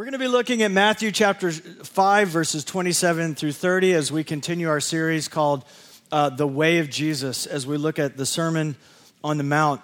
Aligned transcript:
We're 0.00 0.06
going 0.06 0.12
to 0.12 0.18
be 0.18 0.28
looking 0.28 0.62
at 0.62 0.70
Matthew 0.70 1.12
chapter 1.12 1.52
5, 1.52 2.28
verses 2.28 2.64
27 2.64 3.34
through 3.34 3.52
30 3.52 3.92
as 3.92 4.10
we 4.10 4.24
continue 4.24 4.70
our 4.70 4.80
series 4.80 5.28
called 5.28 5.62
uh, 6.10 6.30
The 6.30 6.46
Way 6.46 6.78
of 6.78 6.88
Jesus 6.88 7.44
as 7.44 7.66
we 7.66 7.76
look 7.76 7.98
at 7.98 8.16
the 8.16 8.24
Sermon 8.24 8.76
on 9.22 9.36
the 9.36 9.44
Mount. 9.44 9.82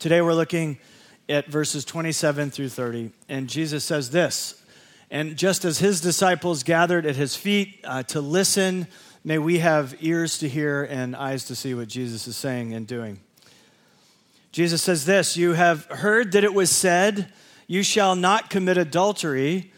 Today 0.00 0.20
we're 0.22 0.34
looking 0.34 0.78
at 1.28 1.46
verses 1.46 1.84
27 1.84 2.50
through 2.50 2.70
30. 2.70 3.12
And 3.28 3.48
Jesus 3.48 3.84
says 3.84 4.10
this 4.10 4.60
And 5.08 5.36
just 5.36 5.64
as 5.64 5.78
his 5.78 6.00
disciples 6.00 6.64
gathered 6.64 7.06
at 7.06 7.14
his 7.14 7.36
feet 7.36 7.78
uh, 7.84 8.02
to 8.02 8.20
listen, 8.20 8.88
may 9.22 9.38
we 9.38 9.60
have 9.60 9.94
ears 10.00 10.38
to 10.38 10.48
hear 10.48 10.82
and 10.82 11.14
eyes 11.14 11.44
to 11.44 11.54
see 11.54 11.74
what 11.74 11.86
Jesus 11.86 12.26
is 12.26 12.36
saying 12.36 12.74
and 12.74 12.88
doing. 12.88 13.20
Jesus 14.50 14.82
says 14.82 15.04
this 15.04 15.36
You 15.36 15.52
have 15.52 15.84
heard 15.84 16.32
that 16.32 16.42
it 16.42 16.54
was 16.54 16.72
said, 16.72 17.32
you 17.68 17.84
shall 17.84 18.16
not 18.16 18.50
commit 18.50 18.76
adultery. 18.76 19.70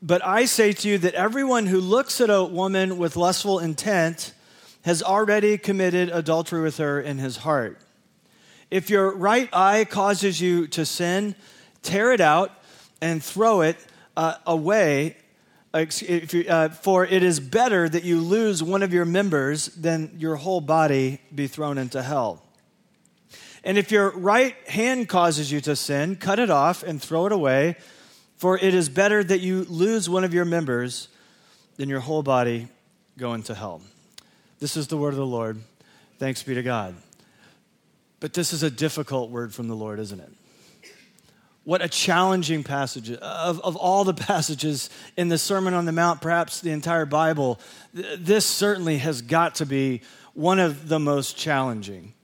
But 0.00 0.24
I 0.24 0.44
say 0.44 0.72
to 0.72 0.88
you 0.88 0.98
that 0.98 1.14
everyone 1.14 1.66
who 1.66 1.80
looks 1.80 2.20
at 2.20 2.30
a 2.30 2.44
woman 2.44 2.96
with 2.96 3.16
lustful 3.16 3.58
intent 3.58 4.32
has 4.82 5.02
already 5.02 5.58
committed 5.58 6.08
adultery 6.10 6.62
with 6.62 6.78
her 6.78 7.00
in 7.00 7.18
his 7.18 7.38
heart. 7.38 7.80
If 8.70 8.88
your 8.88 9.14
right 9.14 9.48
eye 9.52 9.84
causes 9.84 10.40
you 10.40 10.68
to 10.68 10.86
sin, 10.86 11.34
tear 11.82 12.12
it 12.12 12.20
out 12.20 12.52
and 13.00 13.22
throw 13.22 13.62
it 13.62 13.76
uh, 14.16 14.36
away. 14.46 15.16
You, 15.74 16.44
uh, 16.48 16.68
for 16.70 17.04
it 17.04 17.22
is 17.22 17.40
better 17.40 17.88
that 17.88 18.04
you 18.04 18.20
lose 18.20 18.62
one 18.62 18.82
of 18.82 18.92
your 18.92 19.04
members 19.04 19.66
than 19.66 20.16
your 20.18 20.36
whole 20.36 20.60
body 20.60 21.20
be 21.34 21.46
thrown 21.46 21.78
into 21.78 22.02
hell. 22.02 22.42
And 23.62 23.76
if 23.76 23.90
your 23.90 24.10
right 24.10 24.56
hand 24.68 25.08
causes 25.08 25.52
you 25.52 25.60
to 25.62 25.76
sin, 25.76 26.16
cut 26.16 26.38
it 26.38 26.50
off 26.50 26.82
and 26.82 27.00
throw 27.00 27.26
it 27.26 27.32
away, 27.32 27.76
for 28.36 28.56
it 28.56 28.74
is 28.74 28.88
better 28.88 29.22
that 29.22 29.40
you 29.40 29.64
lose 29.64 30.08
one 30.08 30.24
of 30.24 30.32
your 30.32 30.46
members 30.46 31.08
than 31.76 31.88
your 31.88 32.00
whole 32.00 32.22
body 32.22 32.68
go 33.18 33.34
into 33.34 33.54
hell. 33.54 33.82
This 34.60 34.76
is 34.76 34.88
the 34.88 34.96
word 34.96 35.10
of 35.10 35.16
the 35.16 35.26
Lord. 35.26 35.58
Thanks 36.18 36.42
be 36.42 36.54
to 36.54 36.62
God. 36.62 36.94
But 38.18 38.34
this 38.34 38.52
is 38.52 38.62
a 38.62 38.70
difficult 38.70 39.30
word 39.30 39.54
from 39.54 39.68
the 39.68 39.76
Lord, 39.76 39.98
isn't 39.98 40.20
it? 40.20 40.30
What 41.64 41.82
a 41.82 41.88
challenging 41.88 42.64
passage. 42.64 43.10
Of, 43.10 43.60
of 43.60 43.76
all 43.76 44.04
the 44.04 44.14
passages 44.14 44.88
in 45.16 45.28
the 45.28 45.38
Sermon 45.38 45.74
on 45.74 45.84
the 45.84 45.92
Mount, 45.92 46.20
perhaps 46.20 46.60
the 46.60 46.70
entire 46.70 47.06
Bible, 47.06 47.60
this 47.92 48.46
certainly 48.46 48.98
has 48.98 49.22
got 49.22 49.56
to 49.56 49.66
be 49.66 50.00
one 50.32 50.58
of 50.58 50.88
the 50.88 50.98
most 50.98 51.36
challenging 51.36 52.14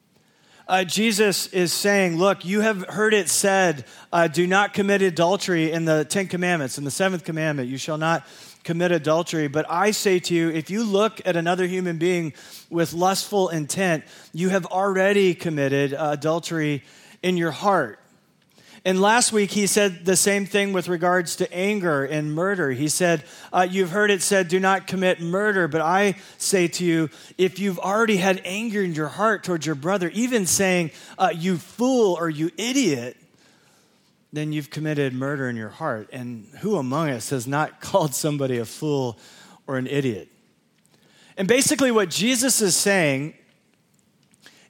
uh, 0.68 0.82
Jesus 0.82 1.46
is 1.48 1.72
saying, 1.72 2.16
Look, 2.16 2.44
you 2.44 2.60
have 2.60 2.86
heard 2.88 3.14
it 3.14 3.28
said, 3.28 3.84
uh, 4.12 4.26
do 4.26 4.46
not 4.46 4.74
commit 4.74 5.00
adultery 5.00 5.70
in 5.70 5.84
the 5.84 6.04
Ten 6.04 6.26
Commandments. 6.26 6.76
In 6.76 6.84
the 6.84 6.90
seventh 6.90 7.24
commandment, 7.24 7.68
you 7.68 7.78
shall 7.78 7.98
not 7.98 8.26
commit 8.64 8.90
adultery. 8.90 9.46
But 9.46 9.66
I 9.70 9.92
say 9.92 10.18
to 10.18 10.34
you, 10.34 10.50
if 10.50 10.68
you 10.68 10.82
look 10.82 11.20
at 11.24 11.36
another 11.36 11.66
human 11.66 11.98
being 11.98 12.32
with 12.68 12.92
lustful 12.92 13.48
intent, 13.48 14.02
you 14.32 14.48
have 14.48 14.66
already 14.66 15.34
committed 15.34 15.94
uh, 15.94 16.10
adultery 16.12 16.82
in 17.22 17.36
your 17.36 17.52
heart. 17.52 18.00
And 18.86 19.00
last 19.00 19.32
week, 19.32 19.50
he 19.50 19.66
said 19.66 20.04
the 20.04 20.14
same 20.14 20.46
thing 20.46 20.72
with 20.72 20.86
regards 20.86 21.34
to 21.36 21.52
anger 21.52 22.04
and 22.04 22.32
murder. 22.32 22.70
He 22.70 22.86
said, 22.86 23.24
uh, 23.52 23.66
You've 23.68 23.90
heard 23.90 24.12
it 24.12 24.22
said, 24.22 24.46
do 24.46 24.60
not 24.60 24.86
commit 24.86 25.20
murder. 25.20 25.66
But 25.66 25.80
I 25.80 26.14
say 26.38 26.68
to 26.68 26.84
you, 26.84 27.10
if 27.36 27.58
you've 27.58 27.80
already 27.80 28.18
had 28.18 28.40
anger 28.44 28.80
in 28.80 28.94
your 28.94 29.08
heart 29.08 29.42
towards 29.42 29.66
your 29.66 29.74
brother, 29.74 30.08
even 30.10 30.46
saying, 30.46 30.92
uh, 31.18 31.32
You 31.34 31.56
fool 31.56 32.16
or 32.16 32.30
you 32.30 32.52
idiot, 32.56 33.16
then 34.32 34.52
you've 34.52 34.70
committed 34.70 35.12
murder 35.12 35.48
in 35.48 35.56
your 35.56 35.70
heart. 35.70 36.08
And 36.12 36.46
who 36.60 36.76
among 36.76 37.10
us 37.10 37.30
has 37.30 37.48
not 37.48 37.80
called 37.80 38.14
somebody 38.14 38.58
a 38.58 38.64
fool 38.64 39.18
or 39.66 39.78
an 39.78 39.88
idiot? 39.88 40.28
And 41.36 41.48
basically, 41.48 41.90
what 41.90 42.08
Jesus 42.08 42.62
is 42.62 42.76
saying 42.76 43.34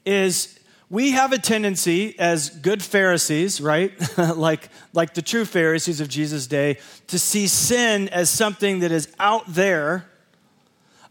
is 0.06 0.58
we 0.88 1.12
have 1.12 1.32
a 1.32 1.38
tendency 1.38 2.16
as 2.18 2.48
good 2.48 2.82
Pharisees, 2.82 3.60
right? 3.60 3.92
like, 4.18 4.68
like 4.92 5.14
the 5.14 5.22
true 5.22 5.44
Pharisees 5.44 6.00
of 6.00 6.08
Jesus' 6.08 6.46
day, 6.46 6.78
to 7.08 7.18
see 7.18 7.48
sin 7.48 8.08
as 8.10 8.30
something 8.30 8.80
that 8.80 8.92
is 8.92 9.08
out 9.18 9.44
there. 9.48 10.06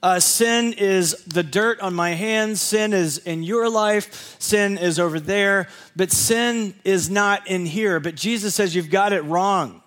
Uh, 0.02 0.20
sin 0.20 0.74
is 0.74 1.24
the 1.26 1.44
dirt 1.44 1.82
on 1.82 1.94
my 1.94 2.12
hands. 2.12 2.62
Sin 2.62 2.94
is 2.94 3.18
in 3.18 3.44
your 3.44 3.70
life. 3.70 4.36
Sin 4.40 4.78
is 4.78 5.00
over 5.00 5.20
there. 5.20 5.68
But 5.96 6.12
sin 6.12 6.76
is 6.86 7.10
not 7.10 7.48
in 7.48 7.66
here. 7.66 8.00
But 8.00 8.16
Jesus 8.16 8.56
says 8.56 8.76
you've 8.76 8.92
got 8.92 9.12
it 9.12 9.24
wrong. 9.24 9.82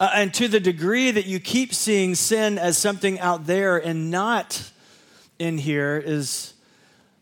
Uh, 0.00 0.10
and 0.14 0.32
to 0.32 0.48
the 0.48 0.60
degree 0.60 1.10
that 1.10 1.26
you 1.26 1.40
keep 1.40 1.74
seeing 1.74 2.14
sin 2.14 2.56
as 2.56 2.78
something 2.78 3.18
out 3.18 3.46
there 3.46 3.76
and 3.76 4.10
not 4.10 4.70
in 5.38 5.58
here 5.58 6.02
is 6.02 6.54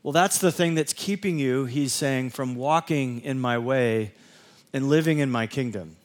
well, 0.07 0.13
that's 0.13 0.39
the 0.39 0.53
thing 0.53 0.77
that's 0.77 0.93
keeping 0.93 1.37
you, 1.37 1.65
he's 1.65 1.93
saying, 1.93 2.31
from 2.31 2.55
walking 2.55 3.23
in 3.23 3.41
my 3.41 3.59
way 3.59 4.13
and 4.73 4.89
living 4.89 5.19
in 5.19 5.33
my 5.33 5.49
kingdom. 5.49 5.97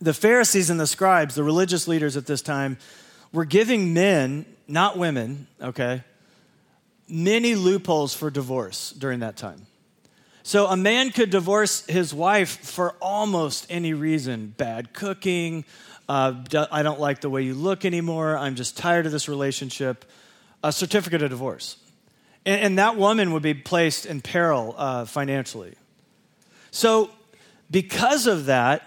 The 0.00 0.14
Pharisees 0.14 0.70
and 0.70 0.78
the 0.78 0.86
scribes, 0.86 1.34
the 1.34 1.42
religious 1.42 1.88
leaders 1.88 2.16
at 2.16 2.26
this 2.26 2.40
time, 2.40 2.78
were 3.32 3.46
giving 3.46 3.94
men, 3.94 4.46
not 4.68 4.96
women, 4.96 5.48
okay, 5.60 6.04
many 7.08 7.56
loopholes 7.56 8.14
for 8.14 8.30
divorce 8.30 8.92
during 8.92 9.18
that 9.18 9.36
time. 9.36 9.66
So 10.44 10.66
a 10.68 10.76
man 10.76 11.10
could 11.10 11.30
divorce 11.30 11.84
his 11.86 12.14
wife 12.14 12.64
for 12.64 12.92
almost 13.02 13.66
any 13.68 13.92
reason 13.92 14.54
bad 14.56 14.92
cooking, 14.92 15.64
uh, 16.08 16.34
I 16.70 16.84
don't 16.84 17.00
like 17.00 17.22
the 17.22 17.28
way 17.30 17.42
you 17.42 17.54
look 17.54 17.84
anymore, 17.84 18.38
I'm 18.38 18.54
just 18.54 18.76
tired 18.76 19.04
of 19.04 19.10
this 19.10 19.28
relationship, 19.28 20.04
a 20.62 20.70
certificate 20.70 21.20
of 21.20 21.30
divorce. 21.30 21.78
And, 22.46 22.60
and 22.60 22.78
that 22.78 22.96
woman 22.96 23.32
would 23.32 23.42
be 23.42 23.54
placed 23.54 24.06
in 24.06 24.20
peril 24.20 24.74
uh, 24.76 25.04
financially. 25.04 25.74
So, 26.70 27.10
because 27.70 28.26
of 28.26 28.46
that, 28.46 28.82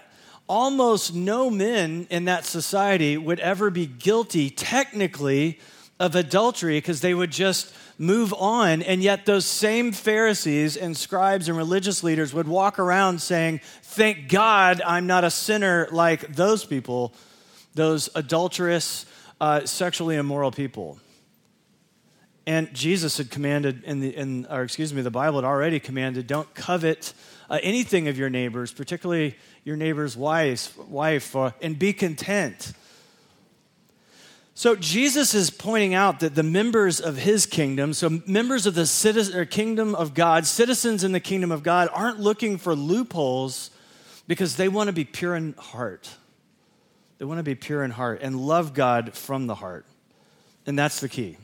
almost 0.46 1.14
no 1.14 1.50
men 1.50 2.06
in 2.10 2.26
that 2.26 2.44
society 2.44 3.16
would 3.16 3.40
ever 3.40 3.70
be 3.70 3.86
guilty, 3.86 4.50
technically, 4.50 5.58
of 6.00 6.14
adultery 6.14 6.78
because 6.78 7.00
they 7.00 7.12
would 7.14 7.30
just 7.30 7.74
move 7.98 8.32
on. 8.34 8.82
And 8.82 9.02
yet, 9.02 9.26
those 9.26 9.44
same 9.44 9.92
Pharisees 9.92 10.76
and 10.76 10.96
scribes 10.96 11.48
and 11.48 11.56
religious 11.56 12.04
leaders 12.04 12.32
would 12.32 12.46
walk 12.46 12.78
around 12.78 13.20
saying, 13.20 13.60
Thank 13.82 14.28
God 14.28 14.80
I'm 14.86 15.06
not 15.06 15.24
a 15.24 15.30
sinner 15.30 15.88
like 15.90 16.34
those 16.34 16.64
people, 16.64 17.12
those 17.74 18.08
adulterous, 18.14 19.06
uh, 19.40 19.64
sexually 19.66 20.16
immoral 20.16 20.50
people. 20.50 20.98
And 22.48 22.72
Jesus 22.72 23.18
had 23.18 23.30
commanded, 23.30 23.84
in 23.84 24.00
the, 24.00 24.16
in, 24.16 24.46
or 24.48 24.62
excuse 24.62 24.94
me, 24.94 25.02
the 25.02 25.10
Bible 25.10 25.36
had 25.36 25.44
already 25.44 25.78
commanded, 25.78 26.26
don't 26.26 26.52
covet 26.54 27.12
uh, 27.50 27.58
anything 27.62 28.08
of 28.08 28.16
your 28.16 28.30
neighbors, 28.30 28.72
particularly 28.72 29.36
your 29.64 29.76
neighbor's 29.76 30.16
wife, 30.16 30.74
wife 30.88 31.36
uh, 31.36 31.50
and 31.60 31.78
be 31.78 31.92
content. 31.92 32.72
So 34.54 34.76
Jesus 34.76 35.34
is 35.34 35.50
pointing 35.50 35.92
out 35.92 36.20
that 36.20 36.34
the 36.34 36.42
members 36.42 37.00
of 37.00 37.18
his 37.18 37.44
kingdom, 37.44 37.92
so 37.92 38.22
members 38.26 38.64
of 38.64 38.74
the 38.74 38.86
citizen, 38.86 39.46
kingdom 39.48 39.94
of 39.94 40.14
God, 40.14 40.46
citizens 40.46 41.04
in 41.04 41.12
the 41.12 41.20
kingdom 41.20 41.52
of 41.52 41.62
God, 41.62 41.90
aren't 41.92 42.18
looking 42.18 42.56
for 42.56 42.74
loopholes 42.74 43.70
because 44.26 44.56
they 44.56 44.70
want 44.70 44.86
to 44.86 44.94
be 44.94 45.04
pure 45.04 45.36
in 45.36 45.52
heart. 45.52 46.08
They 47.18 47.26
want 47.26 47.40
to 47.40 47.44
be 47.44 47.54
pure 47.54 47.84
in 47.84 47.90
heart 47.90 48.20
and 48.22 48.40
love 48.40 48.72
God 48.72 49.12
from 49.12 49.48
the 49.48 49.54
heart. 49.54 49.84
And 50.64 50.78
that's 50.78 51.00
the 51.00 51.10
key. 51.10 51.36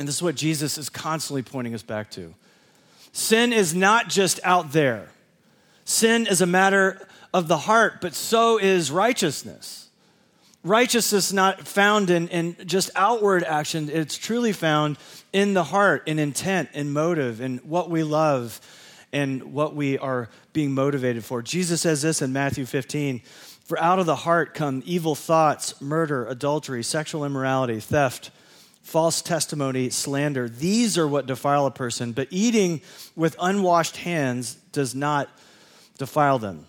And 0.00 0.08
this 0.08 0.16
is 0.16 0.22
what 0.22 0.34
Jesus 0.34 0.78
is 0.78 0.88
constantly 0.88 1.42
pointing 1.42 1.74
us 1.74 1.82
back 1.82 2.10
to. 2.12 2.32
Sin 3.12 3.52
is 3.52 3.74
not 3.74 4.08
just 4.08 4.40
out 4.42 4.72
there, 4.72 5.10
sin 5.84 6.26
is 6.26 6.40
a 6.40 6.46
matter 6.46 7.06
of 7.34 7.48
the 7.48 7.58
heart, 7.58 8.00
but 8.00 8.14
so 8.14 8.58
is 8.58 8.90
righteousness. 8.90 9.90
Righteousness 10.64 11.34
not 11.34 11.68
found 11.68 12.08
in, 12.08 12.28
in 12.28 12.56
just 12.64 12.88
outward 12.96 13.44
action, 13.44 13.90
it's 13.90 14.16
truly 14.16 14.52
found 14.54 14.96
in 15.34 15.52
the 15.52 15.64
heart, 15.64 16.08
in 16.08 16.18
intent, 16.18 16.70
in 16.72 16.94
motive, 16.94 17.42
in 17.42 17.58
what 17.58 17.90
we 17.90 18.02
love 18.02 18.58
and 19.12 19.52
what 19.52 19.76
we 19.76 19.98
are 19.98 20.30
being 20.54 20.72
motivated 20.72 21.26
for. 21.26 21.42
Jesus 21.42 21.82
says 21.82 22.00
this 22.00 22.22
in 22.22 22.32
Matthew 22.32 22.64
15 22.64 23.20
For 23.66 23.78
out 23.78 23.98
of 23.98 24.06
the 24.06 24.16
heart 24.16 24.54
come 24.54 24.82
evil 24.86 25.14
thoughts, 25.14 25.78
murder, 25.78 26.24
adultery, 26.24 26.82
sexual 26.82 27.22
immorality, 27.26 27.80
theft 27.80 28.30
false 28.90 29.22
testimony, 29.22 29.88
slander. 29.88 30.48
These 30.48 30.98
are 30.98 31.06
what 31.06 31.26
defile 31.26 31.64
a 31.66 31.70
person, 31.70 32.10
but 32.10 32.26
eating 32.32 32.82
with 33.14 33.36
unwashed 33.40 33.96
hands 33.98 34.54
does 34.72 34.96
not 34.96 35.28
defile 35.96 36.40
them. 36.40 36.66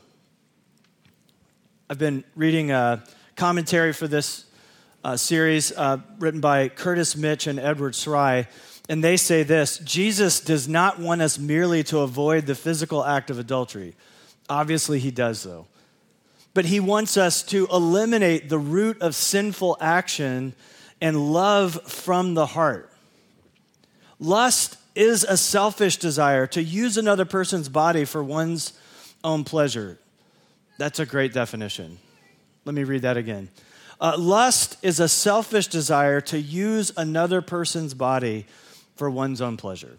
I've 1.89 1.97
been 1.97 2.23
reading 2.35 2.69
a 2.69 3.03
commentary 3.35 3.91
for 3.91 4.07
this 4.07 4.45
uh, 5.03 5.17
series 5.17 5.71
uh, 5.71 5.97
written 6.19 6.41
by 6.41 6.69
Curtis 6.69 7.15
Mitch 7.15 7.47
and 7.47 7.59
Edward 7.59 7.95
Sri, 7.95 8.45
and 8.87 9.03
they 9.03 9.17
say 9.17 9.41
this 9.41 9.79
Jesus 9.79 10.41
does 10.41 10.67
not 10.67 10.99
want 10.99 11.23
us 11.23 11.39
merely 11.39 11.83
to 11.85 12.01
avoid 12.01 12.45
the 12.45 12.53
physical 12.53 13.03
act 13.03 13.31
of 13.31 13.39
adultery. 13.39 13.95
Obviously, 14.47 14.99
he 14.99 15.09
does, 15.09 15.41
though. 15.41 15.65
but 16.53 16.65
he 16.65 16.79
wants 16.79 17.17
us 17.17 17.41
to 17.41 17.65
eliminate 17.73 18.47
the 18.47 18.59
root 18.59 19.01
of 19.01 19.15
sinful 19.15 19.75
action 19.81 20.53
and 21.01 21.33
love 21.33 21.81
from 21.91 22.35
the 22.35 22.45
heart. 22.45 22.89
Lust 24.19 24.77
is 24.93 25.23
a 25.23 25.35
selfish 25.35 25.97
desire 25.97 26.45
to 26.47 26.61
use 26.61 26.97
another 26.97 27.25
person's 27.25 27.69
body 27.69 28.05
for 28.05 28.23
one's 28.23 28.73
own 29.23 29.43
pleasure. 29.43 29.97
That's 30.77 30.99
a 30.99 31.05
great 31.05 31.33
definition. 31.33 31.97
Let 32.65 32.75
me 32.75 32.83
read 32.83 33.01
that 33.01 33.17
again. 33.17 33.49
Uh, 33.99 34.15
lust 34.17 34.77
is 34.81 34.99
a 34.99 35.07
selfish 35.07 35.67
desire 35.67 36.21
to 36.21 36.39
use 36.39 36.91
another 36.97 37.41
person's 37.41 37.93
body 37.93 38.45
for 38.95 39.09
one's 39.09 39.41
own 39.41 39.57
pleasure. 39.57 39.97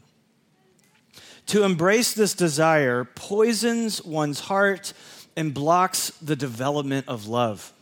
To 1.46 1.64
embrace 1.64 2.12
this 2.12 2.34
desire 2.34 3.04
poisons 3.04 4.04
one's 4.04 4.40
heart 4.40 4.93
and 5.37 5.52
blocks 5.52 6.10
the 6.22 6.37
development 6.37 7.08
of 7.08 7.26
love. 7.26 7.72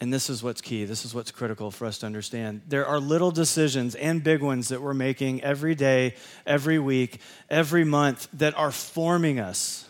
And 0.00 0.12
this 0.12 0.28
is 0.28 0.42
what's 0.42 0.60
key. 0.60 0.84
This 0.84 1.04
is 1.04 1.14
what's 1.14 1.30
critical 1.30 1.70
for 1.70 1.86
us 1.86 1.98
to 1.98 2.06
understand. 2.06 2.62
There 2.68 2.86
are 2.86 2.98
little 2.98 3.30
decisions 3.30 3.94
and 3.94 4.22
big 4.22 4.42
ones 4.42 4.68
that 4.68 4.82
we're 4.82 4.94
making 4.94 5.42
every 5.42 5.74
day, 5.74 6.14
every 6.46 6.78
week, 6.78 7.20
every 7.48 7.84
month 7.84 8.28
that 8.34 8.56
are 8.58 8.72
forming 8.72 9.38
us, 9.38 9.88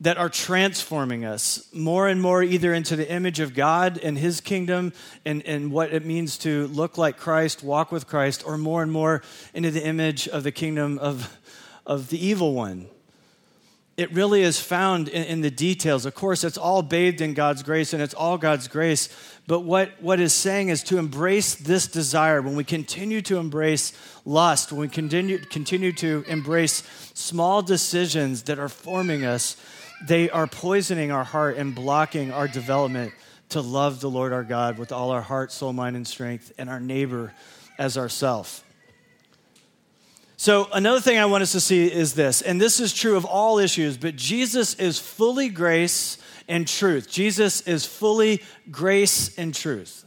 that 0.00 0.16
are 0.16 0.28
transforming 0.28 1.24
us 1.24 1.68
more 1.72 2.08
and 2.08 2.22
more 2.22 2.42
either 2.42 2.72
into 2.72 2.96
the 2.96 3.08
image 3.10 3.40
of 3.40 3.54
God 3.54 3.98
and 3.98 4.16
His 4.16 4.40
kingdom 4.40 4.92
and, 5.24 5.42
and 5.44 5.70
what 5.70 5.92
it 5.92 6.04
means 6.04 6.38
to 6.38 6.66
look 6.68 6.96
like 6.96 7.18
Christ, 7.18 7.62
walk 7.62 7.92
with 7.92 8.06
Christ, 8.06 8.42
or 8.46 8.56
more 8.56 8.82
and 8.82 8.90
more 8.90 9.22
into 9.52 9.70
the 9.70 9.84
image 9.84 10.28
of 10.28 10.44
the 10.44 10.52
kingdom 10.52 10.98
of, 10.98 11.36
of 11.84 12.08
the 12.08 12.24
evil 12.24 12.54
one 12.54 12.88
it 13.98 14.12
really 14.12 14.42
is 14.42 14.60
found 14.60 15.08
in, 15.08 15.24
in, 15.24 15.40
the 15.40 15.50
details. 15.50 16.06
Of 16.06 16.14
course, 16.14 16.44
it's 16.44 16.56
all 16.56 16.82
bathed 16.82 17.20
in 17.20 17.34
God's 17.34 17.64
grace 17.64 17.92
and 17.92 18.00
it's 18.00 18.14
all 18.14 18.38
God's 18.38 18.68
grace. 18.68 19.08
But 19.48 19.60
what, 19.60 19.90
what 20.00 20.20
is 20.20 20.32
saying 20.32 20.68
is 20.68 20.84
to 20.84 20.98
embrace 20.98 21.56
this 21.56 21.88
desire, 21.88 22.40
when 22.40 22.54
we 22.54 22.62
continue 22.62 23.20
to 23.22 23.38
embrace 23.38 23.92
lust, 24.24 24.70
when 24.70 24.82
we 24.82 24.88
continue, 24.88 25.38
continue 25.38 25.92
to 25.94 26.24
embrace 26.28 26.84
small 27.14 27.60
decisions 27.60 28.44
that 28.44 28.60
are 28.60 28.68
forming 28.68 29.24
us, 29.24 29.56
they 30.06 30.30
are 30.30 30.46
poisoning 30.46 31.10
our 31.10 31.24
heart 31.24 31.56
and 31.56 31.74
blocking 31.74 32.30
our 32.30 32.46
development 32.46 33.12
to 33.48 33.60
love 33.60 34.00
the 34.00 34.08
Lord 34.08 34.32
our 34.32 34.44
God 34.44 34.78
with 34.78 34.92
all 34.92 35.10
our 35.10 35.22
heart, 35.22 35.50
soul, 35.50 35.72
mind, 35.72 35.96
and 35.96 36.06
strength, 36.06 36.52
and 36.56 36.70
our 36.70 36.78
neighbor 36.78 37.32
as 37.78 37.98
ourself. 37.98 38.62
So, 40.40 40.68
another 40.72 41.00
thing 41.00 41.18
I 41.18 41.24
want 41.24 41.42
us 41.42 41.50
to 41.50 41.60
see 41.60 41.92
is 41.92 42.14
this, 42.14 42.42
and 42.42 42.60
this 42.60 42.78
is 42.78 42.94
true 42.94 43.16
of 43.16 43.24
all 43.24 43.58
issues, 43.58 43.96
but 43.96 44.14
Jesus 44.14 44.74
is 44.74 44.96
fully 44.96 45.48
grace 45.48 46.16
and 46.46 46.66
truth. 46.68 47.10
Jesus 47.10 47.60
is 47.62 47.84
fully 47.84 48.44
grace 48.70 49.36
and 49.36 49.52
truth. 49.52 50.04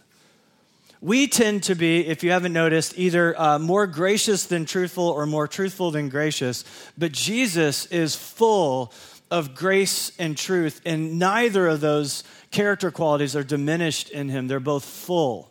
We 1.02 1.28
tend 1.28 1.64
to 1.64 1.76
be, 1.76 2.08
if 2.08 2.24
you 2.24 2.32
haven't 2.32 2.54
noticed, 2.54 2.98
either 2.98 3.38
uh, 3.38 3.60
more 3.60 3.86
gracious 3.88 4.46
than 4.46 4.66
truthful 4.66 5.04
or 5.04 5.26
more 5.26 5.50
truthful 5.50 5.92
than 5.92 6.08
gracious, 6.08 6.64
but 6.98 7.12
Jesus 7.12 7.88
is 7.88 8.16
full 8.16 8.94
of 9.30 9.54
grace 9.54 10.14
and 10.18 10.38
truth, 10.38 10.80
and 10.86 11.20
neither 11.20 11.68
of 11.68 11.82
those 11.82 12.24
character 12.52 12.90
qualities 12.90 13.36
are 13.36 13.44
diminished 13.44 14.10
in 14.10 14.30
him. 14.30 14.48
They're 14.48 14.62
both 14.62 14.86
full. 14.86 15.51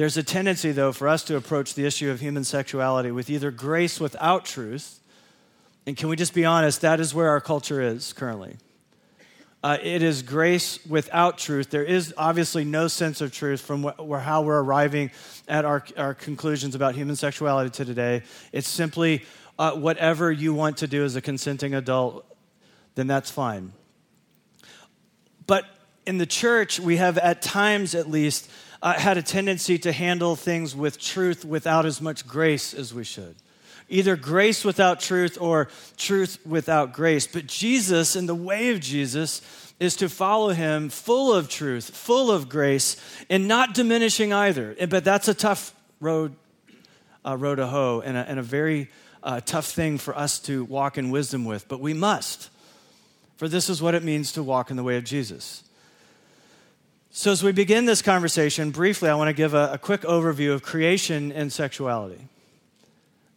There's 0.00 0.16
a 0.16 0.22
tendency, 0.22 0.72
though, 0.72 0.92
for 0.92 1.08
us 1.08 1.24
to 1.24 1.36
approach 1.36 1.74
the 1.74 1.84
issue 1.84 2.10
of 2.10 2.20
human 2.20 2.42
sexuality 2.42 3.10
with 3.10 3.28
either 3.28 3.50
grace 3.50 4.00
without 4.00 4.46
truth, 4.46 4.98
and 5.84 5.94
can 5.94 6.08
we 6.08 6.16
just 6.16 6.32
be 6.32 6.46
honest, 6.46 6.80
that 6.80 7.00
is 7.00 7.14
where 7.14 7.28
our 7.28 7.40
culture 7.42 7.82
is 7.82 8.14
currently. 8.14 8.56
Uh, 9.62 9.76
it 9.82 10.02
is 10.02 10.22
grace 10.22 10.78
without 10.86 11.36
truth. 11.36 11.68
There 11.68 11.84
is 11.84 12.14
obviously 12.16 12.64
no 12.64 12.88
sense 12.88 13.20
of 13.20 13.30
truth 13.30 13.60
from 13.60 13.82
wh- 13.82 14.22
how 14.22 14.40
we're 14.40 14.62
arriving 14.62 15.10
at 15.46 15.66
our, 15.66 15.84
our 15.98 16.14
conclusions 16.14 16.74
about 16.74 16.94
human 16.94 17.14
sexuality 17.14 17.68
to 17.68 17.84
today. 17.84 18.22
It's 18.52 18.68
simply 18.68 19.26
uh, 19.58 19.72
whatever 19.72 20.32
you 20.32 20.54
want 20.54 20.78
to 20.78 20.86
do 20.86 21.04
as 21.04 21.14
a 21.14 21.20
consenting 21.20 21.74
adult, 21.74 22.24
then 22.94 23.06
that's 23.06 23.30
fine. 23.30 23.74
But 25.46 25.66
in 26.06 26.16
the 26.16 26.24
church, 26.24 26.80
we 26.80 26.96
have 26.96 27.18
at 27.18 27.42
times 27.42 27.94
at 27.94 28.08
least 28.08 28.50
uh, 28.82 28.94
had 28.94 29.18
a 29.18 29.22
tendency 29.22 29.78
to 29.78 29.92
handle 29.92 30.36
things 30.36 30.74
with 30.74 30.98
truth 30.98 31.44
without 31.44 31.86
as 31.86 32.00
much 32.00 32.26
grace 32.26 32.72
as 32.74 32.94
we 32.94 33.04
should. 33.04 33.34
Either 33.88 34.16
grace 34.16 34.64
without 34.64 35.00
truth 35.00 35.36
or 35.40 35.68
truth 35.96 36.38
without 36.46 36.92
grace. 36.92 37.26
But 37.26 37.46
Jesus, 37.46 38.14
in 38.14 38.26
the 38.26 38.34
way 38.34 38.70
of 38.70 38.80
Jesus, 38.80 39.42
is 39.80 39.96
to 39.96 40.08
follow 40.08 40.50
him 40.50 40.90
full 40.90 41.32
of 41.32 41.48
truth, 41.48 41.90
full 41.90 42.30
of 42.30 42.48
grace, 42.48 42.96
and 43.28 43.48
not 43.48 43.74
diminishing 43.74 44.32
either. 44.32 44.76
But 44.88 45.04
that's 45.04 45.26
a 45.26 45.34
tough 45.34 45.74
road, 45.98 46.36
uh, 47.26 47.36
road 47.36 47.56
to 47.56 47.66
hoe, 47.66 48.02
and 48.04 48.16
a, 48.16 48.20
and 48.20 48.38
a 48.38 48.42
very 48.42 48.90
uh, 49.22 49.40
tough 49.40 49.66
thing 49.66 49.98
for 49.98 50.16
us 50.16 50.38
to 50.40 50.64
walk 50.64 50.96
in 50.96 51.10
wisdom 51.10 51.44
with. 51.44 51.66
But 51.66 51.80
we 51.80 51.92
must, 51.92 52.50
for 53.36 53.48
this 53.48 53.68
is 53.68 53.82
what 53.82 53.94
it 53.94 54.04
means 54.04 54.32
to 54.32 54.42
walk 54.42 54.70
in 54.70 54.76
the 54.76 54.84
way 54.84 54.96
of 54.96 55.04
Jesus. 55.04 55.64
So, 57.12 57.32
as 57.32 57.42
we 57.42 57.50
begin 57.50 57.86
this 57.86 58.02
conversation, 58.02 58.70
briefly, 58.70 59.08
I 59.08 59.16
want 59.16 59.26
to 59.30 59.32
give 59.32 59.52
a, 59.52 59.72
a 59.72 59.78
quick 59.78 60.02
overview 60.02 60.52
of 60.52 60.62
creation 60.62 61.32
and 61.32 61.52
sexuality. 61.52 62.28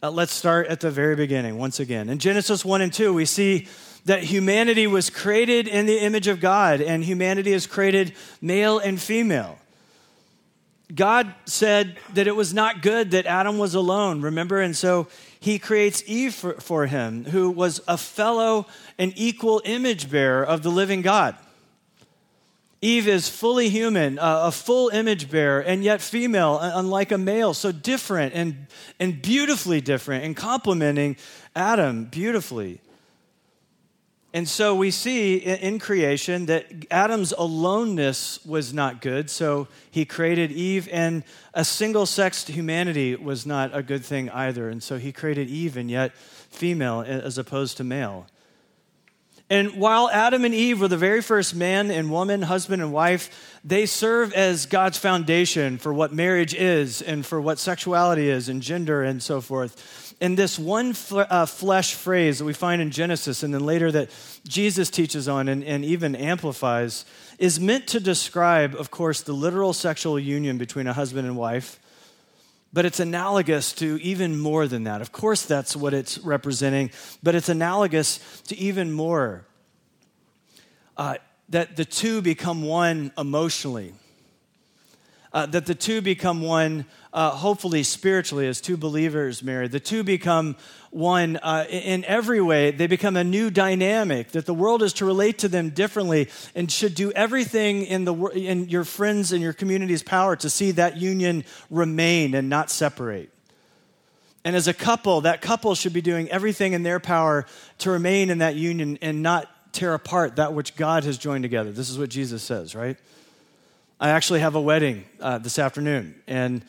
Uh, 0.00 0.12
let's 0.12 0.32
start 0.32 0.68
at 0.68 0.78
the 0.78 0.92
very 0.92 1.16
beginning 1.16 1.58
once 1.58 1.80
again. 1.80 2.08
In 2.08 2.20
Genesis 2.20 2.64
1 2.64 2.82
and 2.82 2.92
2, 2.92 3.12
we 3.12 3.24
see 3.24 3.66
that 4.04 4.22
humanity 4.22 4.86
was 4.86 5.10
created 5.10 5.66
in 5.66 5.86
the 5.86 5.98
image 5.98 6.28
of 6.28 6.38
God, 6.38 6.80
and 6.80 7.02
humanity 7.02 7.52
is 7.52 7.66
created 7.66 8.12
male 8.40 8.78
and 8.78 9.00
female. 9.00 9.58
God 10.94 11.34
said 11.44 11.96
that 12.12 12.28
it 12.28 12.36
was 12.36 12.54
not 12.54 12.80
good 12.80 13.10
that 13.10 13.26
Adam 13.26 13.58
was 13.58 13.74
alone, 13.74 14.20
remember? 14.20 14.60
And 14.60 14.76
so 14.76 15.08
he 15.40 15.58
creates 15.58 16.04
Eve 16.06 16.32
for, 16.32 16.54
for 16.60 16.86
him, 16.86 17.24
who 17.24 17.50
was 17.50 17.80
a 17.88 17.98
fellow 17.98 18.66
and 19.00 19.12
equal 19.16 19.60
image 19.64 20.08
bearer 20.08 20.44
of 20.44 20.62
the 20.62 20.70
living 20.70 21.02
God. 21.02 21.34
Eve 22.84 23.08
is 23.08 23.30
fully 23.30 23.70
human, 23.70 24.18
a 24.20 24.52
full 24.52 24.90
image 24.90 25.30
bearer, 25.30 25.60
and 25.60 25.82
yet 25.82 26.02
female, 26.02 26.58
unlike 26.60 27.12
a 27.12 27.16
male. 27.16 27.54
So 27.54 27.72
different 27.72 28.34
and, 28.34 28.66
and 29.00 29.22
beautifully 29.22 29.80
different 29.80 30.24
and 30.24 30.36
complementing 30.36 31.16
Adam 31.56 32.04
beautifully. 32.04 32.82
And 34.34 34.46
so 34.46 34.74
we 34.74 34.90
see 34.90 35.36
in 35.36 35.78
creation 35.78 36.44
that 36.46 36.66
Adam's 36.90 37.32
aloneness 37.32 38.44
was 38.44 38.74
not 38.74 39.00
good. 39.00 39.30
So 39.30 39.66
he 39.90 40.04
created 40.04 40.52
Eve, 40.52 40.86
and 40.92 41.22
a 41.54 41.64
single 41.64 42.04
sexed 42.04 42.48
humanity 42.48 43.14
was 43.14 43.46
not 43.46 43.70
a 43.74 43.82
good 43.82 44.04
thing 44.04 44.28
either. 44.28 44.68
And 44.68 44.82
so 44.82 44.98
he 44.98 45.10
created 45.10 45.48
Eve, 45.48 45.78
and 45.78 45.90
yet 45.90 46.14
female 46.50 47.00
as 47.06 47.38
opposed 47.38 47.78
to 47.78 47.84
male. 47.84 48.26
And 49.54 49.76
while 49.76 50.10
Adam 50.10 50.44
and 50.44 50.52
Eve 50.52 50.80
were 50.80 50.88
the 50.88 50.96
very 50.96 51.22
first 51.22 51.54
man 51.54 51.92
and 51.92 52.10
woman, 52.10 52.42
husband 52.42 52.82
and 52.82 52.92
wife, 52.92 53.30
they 53.62 53.86
serve 53.86 54.32
as 54.32 54.66
God's 54.66 54.98
foundation 54.98 55.78
for 55.78 55.94
what 55.94 56.12
marriage 56.12 56.54
is 56.54 57.00
and 57.00 57.24
for 57.24 57.40
what 57.40 57.60
sexuality 57.60 58.28
is 58.28 58.48
and 58.48 58.60
gender 58.60 59.04
and 59.04 59.22
so 59.22 59.40
forth. 59.40 60.16
And 60.20 60.36
this 60.36 60.58
one 60.58 60.92
uh, 61.12 61.46
flesh 61.46 61.94
phrase 61.94 62.40
that 62.40 62.44
we 62.44 62.52
find 62.52 62.82
in 62.82 62.90
Genesis 62.90 63.44
and 63.44 63.54
then 63.54 63.64
later 63.64 63.92
that 63.92 64.10
Jesus 64.42 64.90
teaches 64.90 65.28
on 65.28 65.46
and, 65.46 65.62
and 65.62 65.84
even 65.84 66.16
amplifies 66.16 67.04
is 67.38 67.60
meant 67.60 67.86
to 67.86 68.00
describe, 68.00 68.74
of 68.74 68.90
course, 68.90 69.22
the 69.22 69.34
literal 69.34 69.72
sexual 69.72 70.18
union 70.18 70.58
between 70.58 70.88
a 70.88 70.92
husband 70.92 71.28
and 71.28 71.36
wife 71.36 71.78
but 72.74 72.84
it's 72.84 72.98
analogous 72.98 73.72
to 73.72 74.02
even 74.02 74.36
more 74.36 74.66
than 74.66 74.82
that. 74.84 75.00
Of 75.00 75.12
course, 75.12 75.46
that's 75.46 75.76
what 75.76 75.94
it's 75.94 76.18
representing, 76.18 76.90
but 77.22 77.36
it's 77.36 77.48
analogous 77.48 78.18
to 78.48 78.58
even 78.58 78.90
more. 78.90 79.46
Uh, 80.96 81.16
that 81.48 81.76
the 81.76 81.84
two 81.84 82.20
become 82.20 82.64
one 82.64 83.12
emotionally, 83.16 83.94
uh, 85.32 85.46
that 85.46 85.66
the 85.66 85.74
two 85.74 86.00
become 86.00 86.42
one, 86.42 86.84
uh, 87.14 87.30
hopefully 87.30 87.84
spiritually, 87.84 88.48
as 88.48 88.60
two 88.60 88.76
believers 88.76 89.40
married. 89.40 89.70
The 89.70 89.78
two 89.78 90.02
become 90.02 90.56
one 90.90 91.36
uh, 91.36 91.64
in 91.70 92.04
every 92.04 92.40
way. 92.40 92.72
They 92.72 92.88
become 92.88 93.16
a 93.16 93.22
new 93.22 93.50
dynamic, 93.50 94.32
that 94.32 94.46
the 94.46 94.54
world 94.54 94.82
is 94.82 94.92
to 94.94 95.04
relate 95.04 95.38
to 95.38 95.48
them 95.48 95.70
differently 95.70 96.28
and 96.56 96.70
should 96.70 96.96
do 96.96 97.12
everything 97.12 97.84
in, 97.84 98.04
the, 98.04 98.14
in 98.14 98.68
your 98.68 98.82
friends 98.82 99.30
and 99.30 99.40
your 99.40 99.52
community's 99.52 100.02
power 100.02 100.34
to 100.36 100.50
see 100.50 100.72
that 100.72 100.96
union 100.96 101.44
remain 101.70 102.34
and 102.34 102.48
not 102.48 102.68
separate. 102.68 103.30
And 104.44 104.56
as 104.56 104.66
a 104.66 104.74
couple, 104.74 105.22
that 105.22 105.40
couple 105.40 105.74
should 105.76 105.92
be 105.92 106.02
doing 106.02 106.28
everything 106.30 106.72
in 106.72 106.82
their 106.82 107.00
power 107.00 107.46
to 107.78 107.90
remain 107.90 108.28
in 108.28 108.38
that 108.38 108.56
union 108.56 108.98
and 109.00 109.22
not 109.22 109.48
tear 109.72 109.94
apart 109.94 110.36
that 110.36 110.52
which 110.52 110.76
God 110.76 111.04
has 111.04 111.16
joined 111.16 111.44
together. 111.44 111.70
This 111.70 111.90
is 111.90 111.98
what 111.98 112.10
Jesus 112.10 112.42
says, 112.42 112.74
right? 112.74 112.96
I 114.00 114.10
actually 114.10 114.40
have 114.40 114.56
a 114.56 114.60
wedding 114.60 115.04
uh, 115.20 115.38
this 115.38 115.58
afternoon, 115.58 116.20
and 116.26 116.64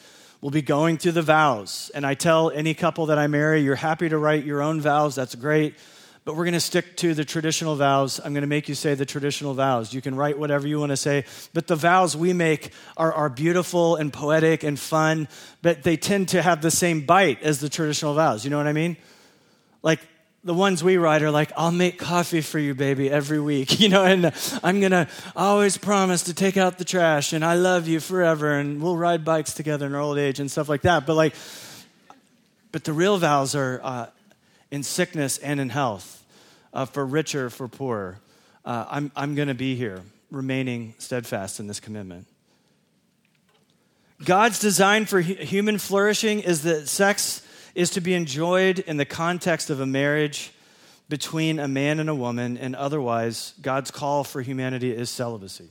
we'll 0.46 0.52
be 0.52 0.62
going 0.62 0.96
through 0.96 1.12
the 1.12 1.24
vows. 1.24 1.90
And 1.96 2.06
I 2.06 2.14
tell 2.14 2.52
any 2.52 2.75
couple 2.75 3.08
that 3.08 3.18
I 3.18 3.25
marry, 3.25 3.62
you're 3.62 3.74
happy 3.74 4.10
to 4.10 4.16
write 4.16 4.46
your 4.46 4.62
own 4.62 4.80
vows, 4.80 5.16
that's 5.16 5.34
great. 5.34 5.74
but 6.24 6.36
we're 6.36 6.44
going 6.44 6.54
to 6.54 6.60
stick 6.60 6.96
to 6.98 7.16
the 7.16 7.25
traditional 7.25 7.75
vows. 7.75 8.20
I'm 8.24 8.32
going 8.34 8.44
to 8.44 8.48
make 8.48 8.70
you 8.70 8.75
say 8.75 8.94
the 8.94 9.08
traditional 9.08 9.56
vows. 9.56 9.92
You 9.92 10.02
can 10.02 10.14
write 10.14 10.38
whatever 10.38 10.68
you 10.68 10.80
want 10.80 10.92
to 10.92 10.98
say, 10.98 11.25
but 11.54 11.66
the 11.66 11.75
vows 11.75 12.16
we 12.16 12.32
make 12.32 12.74
are, 12.96 13.12
are 13.12 13.28
beautiful 13.28 13.96
and 13.96 14.14
poetic 14.14 14.62
and 14.62 14.80
fun, 14.80 15.28
but 15.64 15.82
they 15.82 15.98
tend 15.98 16.30
to 16.30 16.44
have 16.44 16.62
the 16.62 16.70
same 16.70 17.08
bite 17.08 17.42
as 17.42 17.60
the 17.60 17.68
traditional 17.68 18.14
vows. 18.14 18.44
You 18.44 18.52
know 18.52 18.58
what 18.58 18.68
I 18.68 18.74
mean? 18.74 18.98
Like 19.82 20.00
the 20.46 20.54
ones 20.54 20.84
we 20.84 20.98
write 20.98 21.24
are 21.24 21.32
like, 21.32 21.52
I'll 21.58 21.72
make 21.72 21.98
coffee 21.98 22.42
for 22.42 22.60
you, 22.60 22.75
baby, 22.75 23.10
every 23.10 23.40
week, 23.40 23.80
you 23.82 23.90
know, 23.90 24.06
and 24.06 24.32
I'm 24.64 24.80
gonna 24.80 25.10
always 25.36 25.75
promise 25.75 26.24
to 26.24 26.36
take 26.36 26.56
out 26.56 26.78
the 26.78 26.86
trash, 26.86 27.34
and 27.34 27.44
I 27.44 27.56
love 27.56 27.88
you 27.88 28.00
forever, 28.00 28.54
and 28.54 28.82
we'll 28.82 28.96
ride 28.96 29.25
bikes 29.25 29.56
together 29.56 29.88
in 29.88 29.96
our 29.96 30.02
old 30.02 30.20
age 30.20 30.40
and 30.40 30.50
stuff 30.50 30.70
like 30.70 30.84
that. 30.84 31.08
But 31.08 31.16
like, 31.16 31.34
but 32.72 32.84
the 32.84 32.94
real 32.94 33.18
vows 33.18 33.56
are 33.56 33.82
uh, 33.84 34.06
in 34.70 34.84
sickness 34.84 35.40
and 35.40 35.60
in 35.60 35.70
health, 35.70 36.24
uh, 36.74 36.86
for 36.86 37.04
richer, 37.04 37.50
for 37.50 37.68
poorer. 37.68 38.20
Uh, 38.64 38.86
I'm, 38.88 39.12
I'm 39.16 39.36
to 39.36 39.54
be 39.56 39.75
here, 39.75 40.04
remaining 40.30 40.94
steadfast 41.00 41.60
in 41.60 41.66
this 41.66 41.80
commitment. 41.80 42.28
God's 44.24 44.60
design 44.60 45.06
for 45.06 45.20
human 45.22 45.78
flourishing 45.80 46.40
is 46.40 46.62
that 46.64 46.88
sex 46.88 47.45
is 47.75 47.91
to 47.91 48.01
be 48.01 48.13
enjoyed 48.13 48.79
in 48.79 48.98
the 48.98 49.05
context 49.05 49.70
of 49.70 49.79
a 49.79 49.86
marriage 49.86 50.51
between 51.08 51.60
a 51.60 51.67
man 51.67 52.00
and 52.00 52.10
a 52.10 52.15
woman, 52.15 52.58
and 52.58 52.75
otherwise, 52.75 53.53
God's 53.62 53.91
call 53.91 54.24
for 54.24 54.41
humanity 54.41 54.91
is 54.91 55.10
celibacy. 55.10 55.70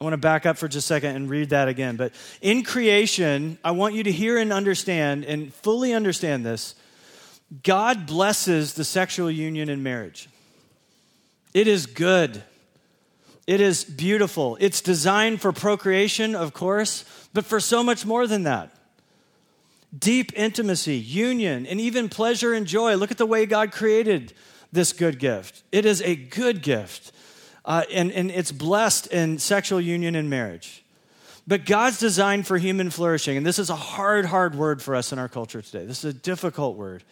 I 0.00 0.04
want 0.04 0.14
to 0.14 0.18
back 0.18 0.46
up 0.46 0.56
for 0.56 0.66
just 0.66 0.86
a 0.86 0.88
second 0.88 1.14
and 1.16 1.28
read 1.28 1.50
that 1.50 1.68
again. 1.68 1.96
But 1.96 2.14
in 2.40 2.62
creation, 2.62 3.58
I 3.62 3.72
want 3.72 3.94
you 3.94 4.04
to 4.04 4.12
hear 4.12 4.38
and 4.38 4.50
understand 4.50 5.26
and 5.26 5.52
fully 5.52 5.92
understand 5.92 6.46
this. 6.46 6.74
God 7.62 8.06
blesses 8.06 8.72
the 8.72 8.84
sexual 8.84 9.30
union 9.30 9.68
in 9.68 9.82
marriage. 9.82 10.30
It 11.52 11.68
is 11.68 11.84
good. 11.84 12.42
It 13.46 13.60
is 13.60 13.84
beautiful. 13.84 14.56
It's 14.60 14.80
designed 14.80 15.42
for 15.42 15.52
procreation, 15.52 16.34
of 16.34 16.54
course, 16.54 17.04
but 17.34 17.44
for 17.44 17.60
so 17.60 17.82
much 17.82 18.06
more 18.06 18.26
than 18.26 18.44
that. 18.44 18.74
Deep 19.96 20.32
intimacy, 20.36 20.96
union, 20.96 21.66
and 21.66 21.80
even 21.80 22.08
pleasure 22.08 22.52
and 22.52 22.66
joy. 22.66 22.94
Look 22.94 23.10
at 23.10 23.18
the 23.18 23.26
way 23.26 23.46
God 23.46 23.72
created 23.72 24.32
this 24.72 24.92
good 24.92 25.18
gift. 25.18 25.62
It 25.72 25.84
is 25.84 26.00
a 26.02 26.14
good 26.14 26.62
gift 26.62 27.12
uh, 27.64 27.84
and, 27.92 28.10
and 28.12 28.30
it's 28.30 28.52
blessed 28.52 29.08
in 29.08 29.38
sexual 29.38 29.80
union 29.80 30.14
and 30.14 30.30
marriage. 30.30 30.84
But 31.46 31.66
God's 31.66 31.98
design 31.98 32.42
for 32.42 32.58
human 32.58 32.90
flourishing, 32.90 33.36
and 33.36 33.44
this 33.44 33.58
is 33.58 33.70
a 33.70 33.76
hard, 33.76 34.26
hard 34.26 34.54
word 34.54 34.82
for 34.82 34.94
us 34.94 35.12
in 35.12 35.18
our 35.18 35.28
culture 35.28 35.62
today. 35.62 35.84
This 35.84 36.04
is 36.04 36.14
a 36.14 36.18
difficult 36.18 36.76
word. 36.76 37.02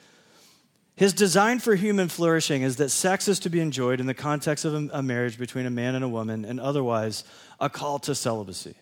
His 0.94 1.12
design 1.12 1.60
for 1.60 1.74
human 1.74 2.08
flourishing 2.08 2.62
is 2.62 2.76
that 2.76 2.90
sex 2.90 3.28
is 3.28 3.38
to 3.40 3.50
be 3.50 3.60
enjoyed 3.60 4.00
in 4.00 4.06
the 4.06 4.14
context 4.14 4.64
of 4.64 4.74
a, 4.74 4.98
a 4.98 5.02
marriage 5.02 5.38
between 5.38 5.66
a 5.66 5.70
man 5.70 5.94
and 5.94 6.04
a 6.04 6.08
woman, 6.08 6.44
and 6.44 6.60
otherwise 6.60 7.24
a 7.60 7.70
call 7.70 7.98
to 8.00 8.14
celibacy. 8.14 8.74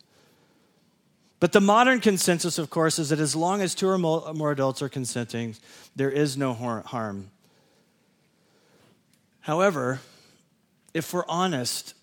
But 1.38 1.52
the 1.52 1.61
modern 1.61 2.00
consensus, 2.00 2.59
of 2.59 2.71
course, 2.71 2.99
is 2.99 3.11
that 3.11 3.21
as 3.21 3.37
long 3.37 3.61
as 3.61 3.75
two 3.75 3.88
or 3.88 3.99
more 3.99 4.50
adults 4.50 4.81
are 4.81 4.88
consenting, 4.88 5.57
there 5.95 6.11
is 6.11 6.37
no 6.37 6.55
harm. 6.55 7.31
However, 9.40 10.00
if 10.95 11.12
we're 11.12 11.26
honest, 11.28 11.95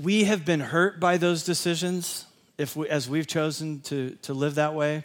we 0.00 0.24
have 0.24 0.44
been 0.44 0.60
hurt 0.60 1.00
by 1.00 1.16
those 1.16 1.44
decisions 1.44 2.26
if 2.56 2.76
we, 2.76 2.88
as 2.88 3.08
we've 3.08 3.26
chosen 3.26 3.80
to, 3.80 4.10
to 4.22 4.32
live 4.32 4.54
that 4.54 4.74
way, 4.74 5.04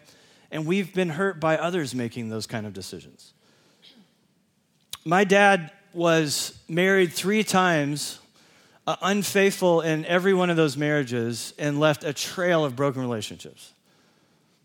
and 0.52 0.66
we've 0.66 0.94
been 0.94 1.10
hurt 1.10 1.40
by 1.40 1.58
others 1.58 1.96
making 1.96 2.30
those 2.30 2.46
kind 2.46 2.68
of 2.68 2.74
decisions. 2.74 3.34
My 5.04 5.24
dad 5.24 5.72
was 5.94 6.58
married 6.70 7.12
three 7.12 7.44
times, 7.44 8.20
Uh, 8.88 8.96
unfaithful 9.01 9.82
in 9.82 10.06
every 10.06 10.34
one 10.34 10.50
of 10.50 10.56
those 10.56 10.77
marriages, 10.77 11.53
and 11.60 11.77
left 11.77 12.06
a 12.06 12.13
trail 12.13 12.63
of 12.63 12.74
broken 12.74 13.01
relationships. 13.01 13.74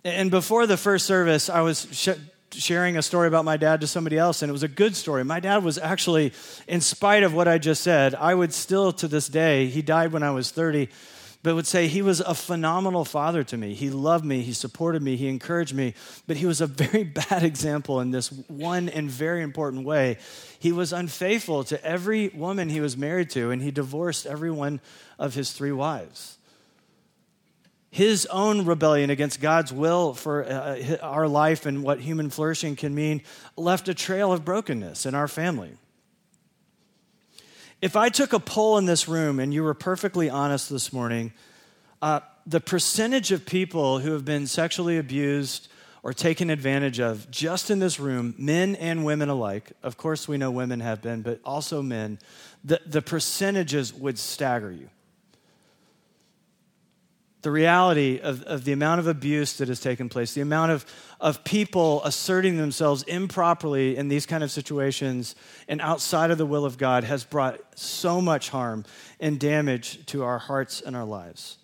And 0.05 0.31
before 0.31 0.69
the 0.69 0.77
first 0.77 1.07
service, 1.07 1.51
I 1.51 1.63
was 1.63 1.89
sh- 1.91 2.11
sharing 2.53 2.97
a 2.97 3.03
story 3.03 3.27
about 3.27 3.45
my 3.45 3.57
dad 3.57 3.81
to 3.81 3.89
somebody 3.89 4.17
else, 4.17 4.41
and 4.41 4.49
it 4.49 4.53
was 4.53 4.63
a 4.63 4.69
good 4.69 4.95
story. 4.95 5.25
My 5.25 5.41
dad 5.41 5.65
was 5.65 5.77
actually, 5.77 6.33
in 6.69 6.81
spite 6.81 7.25
of 7.25 7.35
what 7.35 7.49
I 7.49 7.59
just 7.59 7.83
said, 7.83 8.15
I 8.15 8.33
would 8.33 8.53
still 8.53 8.93
to 8.93 9.09
this 9.09 9.27
day, 9.27 9.67
he 9.67 9.83
died 9.83 10.13
when 10.13 10.23
I 10.23 10.31
was 10.31 10.53
30, 10.53 10.89
but 11.43 11.55
would 11.55 11.67
say 11.67 11.89
he 11.89 12.03
was 12.03 12.21
a 12.21 12.35
phenomenal 12.35 13.05
father 13.05 13.43
to 13.45 13.57
me. 13.57 13.75
He 13.75 13.91
loved 13.91 14.25
me, 14.25 14.43
he 14.43 14.53
supported 14.53 15.03
me, 15.03 15.17
he 15.17 15.29
encouraged 15.29 15.75
me, 15.75 15.95
but 16.27 16.37
he 16.37 16.47
was 16.47 16.61
a 16.61 16.67
very 16.67 17.05
bad 17.31 17.43
example 17.43 18.01
in 18.01 18.11
this 18.11 18.29
one 18.49 18.89
and 18.89 19.11
very 19.11 19.43
important 19.43 19.85
way. 19.85 20.19
He 20.59 20.73
was 20.73 20.93
unfaithful 20.93 21.65
to 21.65 21.85
every 21.85 22.29
woman 22.29 22.69
he 22.69 22.81
was 22.81 22.97
married 22.97 23.31
to, 23.31 23.51
and 23.51 23.61
he 23.63 23.71
divorced 23.71 24.27
every 24.27 24.51
one 24.51 24.81
of 25.19 25.35
his 25.35 25.53
three 25.53 25.73
wives 25.73 26.39
his 27.93 28.25
own 28.27 28.65
rebellion 28.65 29.11
against 29.11 29.39
God's 29.39 29.71
will 29.71 30.15
for 30.15 30.45
uh, 30.45 30.97
our 31.03 31.29
life 31.29 31.67
and 31.67 31.83
what 31.83 32.01
human 32.01 32.31
flourishing 32.31 32.75
can 32.75 32.95
mean 32.95 33.21
left 33.55 33.87
a 33.87 33.93
trail 33.93 34.33
of 34.33 34.47
brokenness 34.47 35.05
in 35.05 35.15
our 35.15 35.29
family. 35.29 35.77
If 37.83 37.97
I 37.97 38.11
took 38.11 38.33
a 38.33 38.39
poll 38.39 38.79
in 38.79 38.85
this 38.85 39.09
room 39.09 39.41
and 39.41 39.53
you 39.53 39.65
were 39.65 39.75
perfectly 39.75 40.31
honest 40.31 40.71
this 40.71 40.93
morning, 40.93 41.33
uh, 42.01 42.21
the 42.47 42.61
percentage 42.61 43.33
of 43.33 43.45
people 43.45 43.99
who 43.99 44.13
have 44.13 44.25
been 44.25 44.47
sexually 44.47 44.99
abused 44.99 45.67
or 46.05 46.13
taken 46.13 46.49
advantage 46.49 47.01
of 47.01 47.29
just 47.33 47.73
in 47.73 47.81
this 47.81 47.99
room, 47.99 48.37
men 48.39 48.77
and 48.77 49.05
women 49.05 49.29
alike, 49.29 49.73
of 49.83 49.97
course 49.97 50.29
we 50.29 50.39
know 50.39 50.53
women 50.53 50.79
have 50.79 51.03
been, 51.03 51.23
but 51.23 51.41
also 51.45 51.83
men, 51.83 52.21
the, 52.63 52.81
the 52.87 53.03
percentages 53.03 53.93
would 53.93 54.17
stagger 54.17 54.71
you 54.71 54.89
the 57.43 57.51
reality 57.51 58.21
of, 58.23 58.43
of 58.45 58.65
the 58.65 58.73
amount 58.73 59.01
of 59.01 59.07
abuse 59.07 59.55
that 59.55 59.69
has 59.69 59.81
taken 59.81 60.09
place, 60.09 60.33
the 60.33 60.41
amount 60.41 60.71
of, 60.73 60.87
of 61.21 61.43
people 61.45 62.03
asserting 62.05 62.57
themselves 62.57 63.03
improperly 63.05 63.97
in 63.97 64.09
these 64.09 64.27
kind 64.27 64.45
of 64.45 64.51
situations 64.51 65.35
and 65.69 65.81
outside 65.81 66.31
of 66.31 66.39
the 66.39 66.47
will 66.47 66.65
of 66.65 66.79
God 66.79 67.05
has 67.05 67.25
brought 67.25 67.61
so 67.75 68.21
much 68.21 68.51
harm 68.51 68.85
and 69.19 69.41
damage 69.41 70.07
to 70.07 70.23
our 70.23 70.39
hearts 70.39 70.81
and 70.81 70.97
our 70.97 71.05
lives. 71.05 71.59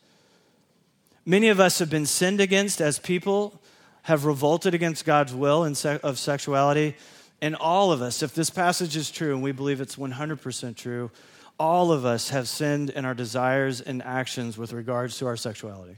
Many 1.24 1.48
of 1.48 1.60
us 1.60 1.78
have 1.78 1.90
been 1.90 2.06
sinned 2.06 2.40
against 2.40 2.80
as 2.80 2.98
people, 2.98 3.60
have 4.02 4.24
revolted 4.24 4.74
against 4.74 5.04
God's 5.04 5.34
will 5.34 5.72
se- 5.74 6.00
of 6.02 6.18
sexuality, 6.18 6.96
and 7.40 7.54
all 7.54 7.92
of 7.92 8.02
us, 8.02 8.22
if 8.22 8.34
this 8.34 8.50
passage 8.50 8.96
is 8.96 9.10
true, 9.10 9.32
and 9.32 9.42
we 9.42 9.52
believe 9.52 9.80
it's 9.80 9.96
100% 9.96 10.76
true, 10.76 11.10
all 11.58 11.92
of 11.92 12.04
us 12.04 12.30
have 12.30 12.48
sinned 12.48 12.90
in 12.90 13.04
our 13.04 13.14
desires 13.14 13.80
and 13.80 14.02
actions 14.02 14.56
with 14.56 14.72
regards 14.72 15.18
to 15.18 15.26
our 15.26 15.36
sexuality. 15.36 15.96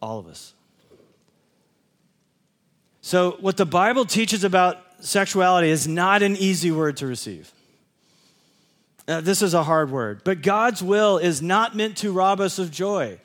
All 0.00 0.18
of 0.18 0.26
us. 0.26 0.54
So, 3.00 3.36
what 3.40 3.56
the 3.56 3.66
Bible 3.66 4.04
teaches 4.04 4.44
about 4.44 4.78
sexuality 5.00 5.68
is 5.68 5.88
not 5.88 6.22
an 6.22 6.36
easy 6.36 6.70
word 6.70 6.96
to 6.98 7.06
receive. 7.06 7.52
This 9.06 9.42
is 9.42 9.52
a 9.52 9.64
hard 9.64 9.90
word. 9.90 10.22
But 10.24 10.42
God's 10.42 10.82
will 10.82 11.18
is 11.18 11.42
not 11.42 11.74
meant 11.74 11.96
to 11.98 12.12
rob 12.12 12.40
us 12.40 12.58
of 12.58 12.70
joy. 12.70 13.18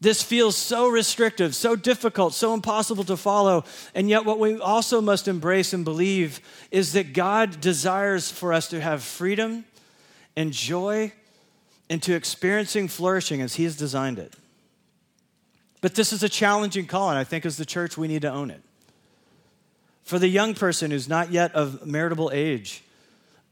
This 0.00 0.22
feels 0.22 0.54
so 0.54 0.88
restrictive, 0.88 1.54
so 1.54 1.74
difficult, 1.74 2.34
so 2.34 2.52
impossible 2.52 3.04
to 3.04 3.16
follow. 3.16 3.64
And 3.94 4.10
yet, 4.10 4.26
what 4.26 4.38
we 4.38 4.60
also 4.60 5.00
must 5.00 5.28
embrace 5.28 5.72
and 5.72 5.82
believe 5.84 6.40
is 6.70 6.92
that 6.92 7.14
God 7.14 7.62
desires 7.62 8.30
for 8.30 8.52
us 8.52 8.68
to 8.68 8.80
have 8.80 9.02
freedom 9.02 9.64
and 10.36 10.52
joy 10.52 11.12
into 11.88 12.14
experiencing 12.14 12.88
flourishing 12.88 13.40
as 13.40 13.54
He 13.54 13.64
has 13.64 13.76
designed 13.76 14.18
it. 14.18 14.34
But 15.80 15.94
this 15.94 16.12
is 16.12 16.22
a 16.22 16.28
challenging 16.28 16.86
call, 16.86 17.10
and 17.10 17.18
I 17.18 17.24
think 17.24 17.44
as 17.44 17.56
the 17.56 17.66
church, 17.66 17.98
we 17.98 18.08
need 18.08 18.22
to 18.22 18.30
own 18.30 18.50
it. 18.50 18.62
For 20.02 20.18
the 20.18 20.28
young 20.28 20.54
person 20.54 20.90
who's 20.90 21.08
not 21.08 21.30
yet 21.30 21.54
of 21.54 21.86
maritable 21.86 22.30
age, 22.32 22.82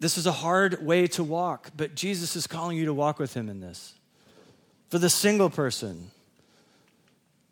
this 0.00 0.18
is 0.18 0.26
a 0.26 0.32
hard 0.32 0.84
way 0.84 1.06
to 1.08 1.22
walk, 1.22 1.70
but 1.76 1.94
Jesus 1.94 2.34
is 2.34 2.46
calling 2.46 2.76
you 2.76 2.86
to 2.86 2.94
walk 2.94 3.18
with 3.18 3.34
Him 3.34 3.48
in 3.48 3.60
this. 3.60 3.94
For 4.88 4.98
the 4.98 5.10
single 5.10 5.50
person, 5.50 6.10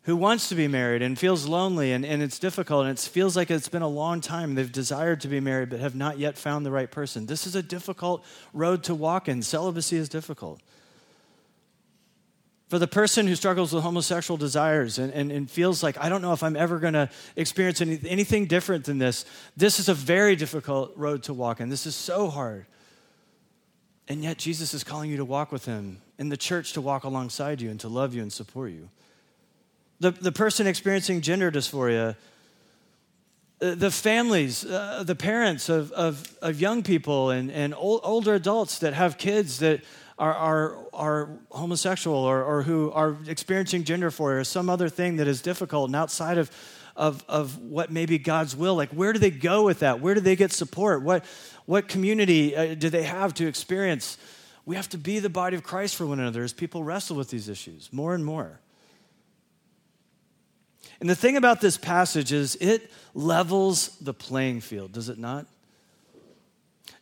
who 0.03 0.15
wants 0.15 0.49
to 0.49 0.55
be 0.55 0.67
married 0.67 1.01
and 1.01 1.17
feels 1.17 1.45
lonely 1.45 1.91
and, 1.91 2.03
and 2.03 2.23
it's 2.23 2.39
difficult 2.39 2.85
and 2.85 2.97
it 2.97 2.99
feels 2.99 3.35
like 3.37 3.51
it's 3.51 3.69
been 3.69 3.83
a 3.83 3.87
long 3.87 4.19
time 4.19 4.55
they've 4.55 4.71
desired 4.71 5.21
to 5.21 5.27
be 5.27 5.39
married 5.39 5.69
but 5.69 5.79
have 5.79 5.95
not 5.95 6.17
yet 6.17 6.37
found 6.37 6.65
the 6.65 6.71
right 6.71 6.89
person. 6.89 7.27
This 7.27 7.45
is 7.45 7.55
a 7.55 7.61
difficult 7.61 8.23
road 8.53 8.83
to 8.85 8.95
walk 8.95 9.27
in. 9.27 9.43
Celibacy 9.43 9.97
is 9.97 10.09
difficult. 10.09 10.59
For 12.69 12.79
the 12.79 12.87
person 12.87 13.27
who 13.27 13.35
struggles 13.35 13.73
with 13.73 13.83
homosexual 13.83 14.37
desires 14.37 14.97
and, 14.97 15.13
and, 15.13 15.29
and 15.29 15.51
feels 15.51 15.83
like, 15.83 15.97
I 15.99 16.07
don't 16.07 16.21
know 16.21 16.31
if 16.31 16.41
I'm 16.41 16.55
ever 16.55 16.79
going 16.79 16.93
to 16.93 17.09
experience 17.35 17.81
any, 17.81 17.99
anything 18.07 18.45
different 18.45 18.85
than 18.85 18.97
this, 18.97 19.25
this 19.57 19.77
is 19.77 19.89
a 19.89 19.93
very 19.93 20.37
difficult 20.37 20.93
road 20.95 21.23
to 21.23 21.33
walk 21.33 21.59
in. 21.59 21.67
This 21.67 21.85
is 21.85 21.95
so 21.97 22.29
hard. 22.29 22.65
And 24.07 24.23
yet, 24.23 24.37
Jesus 24.37 24.73
is 24.73 24.85
calling 24.85 25.11
you 25.11 25.17
to 25.17 25.25
walk 25.25 25.51
with 25.51 25.65
Him, 25.65 26.01
and 26.17 26.31
the 26.31 26.37
church 26.37 26.73
to 26.73 26.81
walk 26.81 27.03
alongside 27.03 27.61
you 27.61 27.69
and 27.69 27.79
to 27.81 27.87
love 27.87 28.13
you 28.13 28.21
and 28.21 28.31
support 28.31 28.71
you. 28.71 28.89
The, 30.01 30.09
the 30.09 30.31
person 30.31 30.65
experiencing 30.65 31.21
gender 31.21 31.51
dysphoria, 31.51 32.15
uh, 33.61 33.75
the 33.75 33.91
families, 33.91 34.65
uh, 34.65 35.03
the 35.05 35.13
parents 35.13 35.69
of, 35.69 35.91
of, 35.91 36.35
of 36.41 36.59
young 36.59 36.81
people 36.81 37.29
and, 37.29 37.51
and 37.51 37.75
old, 37.75 38.01
older 38.03 38.33
adults 38.33 38.79
that 38.79 38.95
have 38.95 39.19
kids 39.19 39.59
that 39.59 39.81
are, 40.17 40.33
are, 40.33 40.77
are 40.91 41.29
homosexual 41.51 42.17
or, 42.17 42.43
or 42.43 42.63
who 42.63 42.91
are 42.93 43.15
experiencing 43.27 43.83
gender 43.83 44.09
dysphoria 44.09 44.41
or 44.41 44.43
some 44.43 44.71
other 44.71 44.89
thing 44.89 45.17
that 45.17 45.27
is 45.27 45.39
difficult 45.39 45.89
and 45.89 45.95
outside 45.95 46.39
of, 46.39 46.49
of, 46.95 47.23
of 47.29 47.59
what 47.59 47.91
maybe 47.91 48.17
God's 48.17 48.55
will. 48.55 48.73
Like, 48.73 48.89
where 48.89 49.13
do 49.13 49.19
they 49.19 49.29
go 49.29 49.63
with 49.63 49.81
that? 49.81 50.01
Where 50.01 50.15
do 50.15 50.21
they 50.21 50.35
get 50.35 50.51
support? 50.51 51.03
What, 51.03 51.23
what 51.67 51.87
community 51.87 52.55
uh, 52.55 52.73
do 52.73 52.89
they 52.89 53.03
have 53.03 53.35
to 53.35 53.45
experience? 53.45 54.17
We 54.65 54.75
have 54.77 54.89
to 54.89 54.97
be 54.97 55.19
the 55.19 55.29
body 55.29 55.55
of 55.55 55.61
Christ 55.61 55.95
for 55.95 56.07
one 56.07 56.19
another 56.19 56.43
as 56.43 56.53
people 56.53 56.83
wrestle 56.83 57.17
with 57.17 57.29
these 57.29 57.47
issues 57.47 57.93
more 57.93 58.15
and 58.15 58.25
more. 58.25 58.59
And 61.01 61.09
the 61.09 61.15
thing 61.15 61.35
about 61.35 61.61
this 61.61 61.77
passage 61.77 62.31
is 62.31 62.55
it 62.61 62.91
levels 63.15 63.97
the 63.99 64.13
playing 64.13 64.61
field, 64.61 64.91
does 64.91 65.09
it 65.09 65.17
not? 65.17 65.47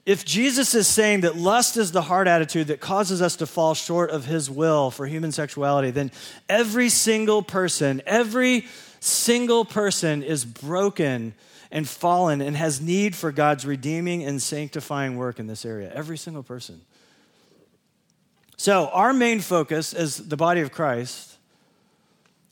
If 0.05 0.25
Jesus 0.25 0.73
is 0.73 0.87
saying 0.87 1.21
that 1.21 1.35
lust 1.35 1.75
is 1.75 1.91
the 1.91 2.01
heart 2.01 2.27
attitude 2.27 2.67
that 2.67 2.79
causes 2.79 3.21
us 3.21 3.35
to 3.35 3.45
fall 3.45 3.73
short 3.73 4.09
of 4.09 4.25
his 4.25 4.49
will 4.49 4.89
for 4.89 5.05
human 5.05 5.33
sexuality, 5.33 5.91
then 5.91 6.11
every 6.47 6.87
single 6.87 7.43
person, 7.43 8.01
every 8.07 8.65
single 9.01 9.65
person 9.65 10.23
is 10.23 10.45
broken 10.45 11.35
and 11.69 11.87
fallen 11.87 12.39
and 12.41 12.55
has 12.55 12.81
need 12.81 13.17
for 13.17 13.33
God's 13.33 13.65
redeeming 13.65 14.23
and 14.23 14.41
sanctifying 14.41 15.17
work 15.17 15.39
in 15.39 15.47
this 15.47 15.65
area. 15.65 15.91
Every 15.93 16.17
single 16.17 16.41
person. 16.41 16.81
So, 18.55 18.87
our 18.87 19.13
main 19.13 19.41
focus 19.41 19.93
as 19.93 20.29
the 20.29 20.37
body 20.37 20.61
of 20.61 20.71
Christ 20.71 21.28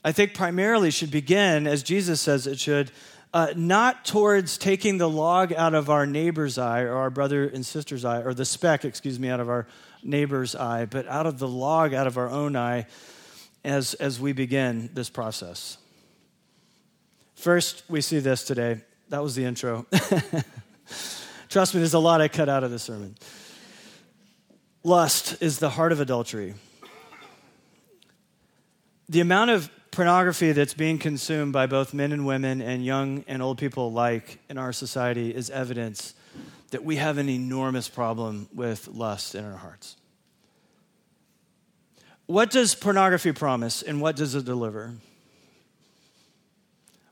I 0.04 0.12
think 0.12 0.34
primarily 0.34 0.90
should 0.90 1.10
begin, 1.10 1.66
as 1.66 1.82
Jesus 1.82 2.20
says 2.20 2.46
it 2.46 2.58
should, 2.58 2.90
uh, 3.34 3.48
not 3.56 4.04
towards 4.04 4.56
taking 4.56 4.98
the 4.98 5.08
log 5.08 5.52
out 5.52 5.74
of 5.74 5.90
our 5.90 6.06
neighbor's 6.06 6.56
eye 6.56 6.82
or 6.82 6.94
our 6.94 7.10
brother 7.10 7.46
and 7.46 7.66
sister's 7.66 8.04
eye, 8.04 8.22
or 8.22 8.32
the 8.32 8.44
speck, 8.44 8.84
excuse 8.84 9.18
me, 9.18 9.28
out 9.28 9.40
of 9.40 9.48
our 9.48 9.66
neighbor's 10.02 10.54
eye, 10.54 10.86
but 10.86 11.06
out 11.08 11.26
of 11.26 11.38
the 11.38 11.48
log 11.48 11.92
out 11.92 12.06
of 12.06 12.16
our 12.16 12.30
own 12.30 12.56
eye 12.56 12.86
as, 13.64 13.94
as 13.94 14.20
we 14.20 14.32
begin 14.32 14.90
this 14.94 15.10
process. 15.10 15.78
First, 17.34 17.84
we 17.88 18.00
see 18.00 18.18
this 18.18 18.44
today. 18.44 18.80
That 19.10 19.22
was 19.22 19.34
the 19.34 19.44
intro. 19.44 19.86
Trust 21.48 21.74
me, 21.74 21.80
there's 21.80 21.94
a 21.94 21.98
lot 21.98 22.20
I 22.20 22.28
cut 22.28 22.48
out 22.48 22.64
of 22.64 22.70
the 22.70 22.78
sermon. 22.78 23.16
Lust 24.84 25.42
is 25.42 25.58
the 25.58 25.70
heart 25.70 25.92
of 25.92 26.00
adultery. 26.00 26.54
The 29.08 29.20
amount 29.20 29.50
of 29.50 29.70
pornography 29.98 30.52
that's 30.52 30.74
being 30.74 30.96
consumed 30.96 31.52
by 31.52 31.66
both 31.66 31.92
men 31.92 32.12
and 32.12 32.24
women 32.24 32.62
and 32.62 32.84
young 32.84 33.24
and 33.26 33.42
old 33.42 33.58
people 33.58 33.88
alike 33.88 34.38
in 34.48 34.56
our 34.56 34.72
society 34.72 35.34
is 35.34 35.50
evidence 35.50 36.14
that 36.70 36.84
we 36.84 36.94
have 36.94 37.18
an 37.18 37.28
enormous 37.28 37.88
problem 37.88 38.48
with 38.54 38.86
lust 38.86 39.34
in 39.34 39.44
our 39.44 39.56
hearts. 39.56 39.96
What 42.26 42.48
does 42.48 42.76
pornography 42.76 43.32
promise 43.32 43.82
and 43.82 44.00
what 44.00 44.14
does 44.14 44.36
it 44.36 44.44
deliver? 44.44 44.94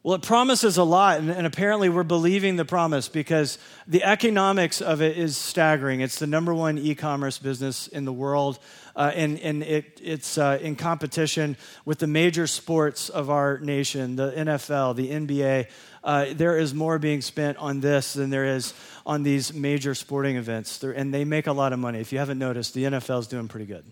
Well, 0.06 0.14
it 0.14 0.22
promises 0.22 0.76
a 0.76 0.84
lot, 0.84 1.18
and, 1.18 1.30
and, 1.30 1.48
apparently 1.48 1.88
we're 1.88 2.04
believing 2.04 2.54
the 2.54 2.64
promise 2.64 3.08
because 3.08 3.58
the 3.88 4.04
economics 4.04 4.80
of 4.80 5.02
it 5.02 5.18
is 5.18 5.36
staggering. 5.36 6.00
It's 6.00 6.20
the 6.20 6.28
number 6.28 6.54
one 6.54 6.78
e 6.78 6.94
commerce 6.94 7.38
business 7.38 7.88
in 7.88 8.04
the 8.04 8.12
world 8.12 8.60
uh, 8.94 9.10
and, 9.16 9.40
and 9.40 9.64
it, 9.64 10.00
it's 10.00 10.38
uh, 10.38 10.60
in 10.62 10.76
competition 10.76 11.56
with 11.84 11.98
the 11.98 12.06
major 12.06 12.46
sports 12.46 13.08
of 13.08 13.30
our 13.30 13.58
nation, 13.58 14.14
the 14.14 14.30
NFL, 14.30 14.94
the 14.94 15.10
NBA. 15.10 15.68
Uh, 16.04 16.26
there 16.32 16.56
is 16.56 16.72
more 16.72 17.00
being 17.00 17.20
spent 17.20 17.58
on 17.58 17.80
this 17.80 18.12
than 18.12 18.30
there 18.30 18.46
is 18.46 18.74
on 19.04 19.24
these 19.24 19.52
major 19.52 19.96
sporting 19.96 20.36
events. 20.36 20.84
And 20.84 21.12
they 21.12 21.24
make 21.24 21.48
a 21.48 21.52
lot 21.52 21.72
of 21.72 21.80
money. 21.80 21.98
If 21.98 22.12
you 22.12 22.20
haven't 22.20 22.38
noticed, 22.38 22.74
the 22.74 22.84
NFL 22.84 23.18
is 23.20 23.26
doing 23.26 23.48
pretty 23.48 23.66
good. 23.66 23.84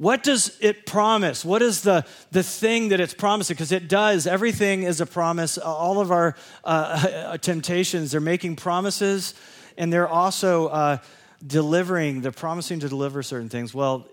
What 0.00 0.22
does 0.22 0.56
it 0.62 0.86
promise? 0.86 1.44
What 1.44 1.60
is 1.60 1.82
the, 1.82 2.06
the 2.30 2.42
thing 2.42 2.88
that 2.88 3.00
it's 3.00 3.12
promising? 3.12 3.52
Because 3.52 3.70
it 3.70 3.86
does. 3.86 4.26
Everything 4.26 4.84
is 4.84 5.02
a 5.02 5.04
promise. 5.04 5.58
All 5.58 6.00
of 6.00 6.10
our 6.10 6.36
uh, 6.64 7.36
temptations, 7.42 8.12
they're 8.12 8.20
making 8.22 8.56
promises, 8.56 9.34
and 9.76 9.92
they're 9.92 10.08
also 10.08 10.68
uh, 10.68 10.98
delivering, 11.46 12.22
they're 12.22 12.32
promising 12.32 12.80
to 12.80 12.88
deliver 12.88 13.22
certain 13.22 13.50
things. 13.50 13.74
Well, 13.74 14.08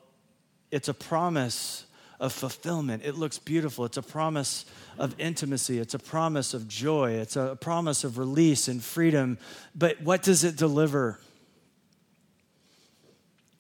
it's 0.72 0.90
a 0.90 0.94
promise 0.94 1.86
of 2.20 2.34
fulfillment. 2.34 3.04
It 3.06 3.16
looks 3.16 3.40
beautiful. 3.40 3.86
It's 3.86 3.96
a 3.96 4.02
promise 4.02 4.66
of 4.98 5.16
intimacy. 5.18 5.80
It's 5.80 5.94
a 5.94 6.00
promise 6.00 6.54
of 6.54 6.68
joy. 6.68 7.12
It's 7.12 7.38
a 7.38 7.58
promise 7.62 8.04
of 8.04 8.18
release 8.18 8.68
and 8.68 8.84
freedom. 8.84 9.38
But 9.74 10.02
what 10.02 10.22
does 10.22 10.44
it 10.44 10.58
deliver? 10.58 11.18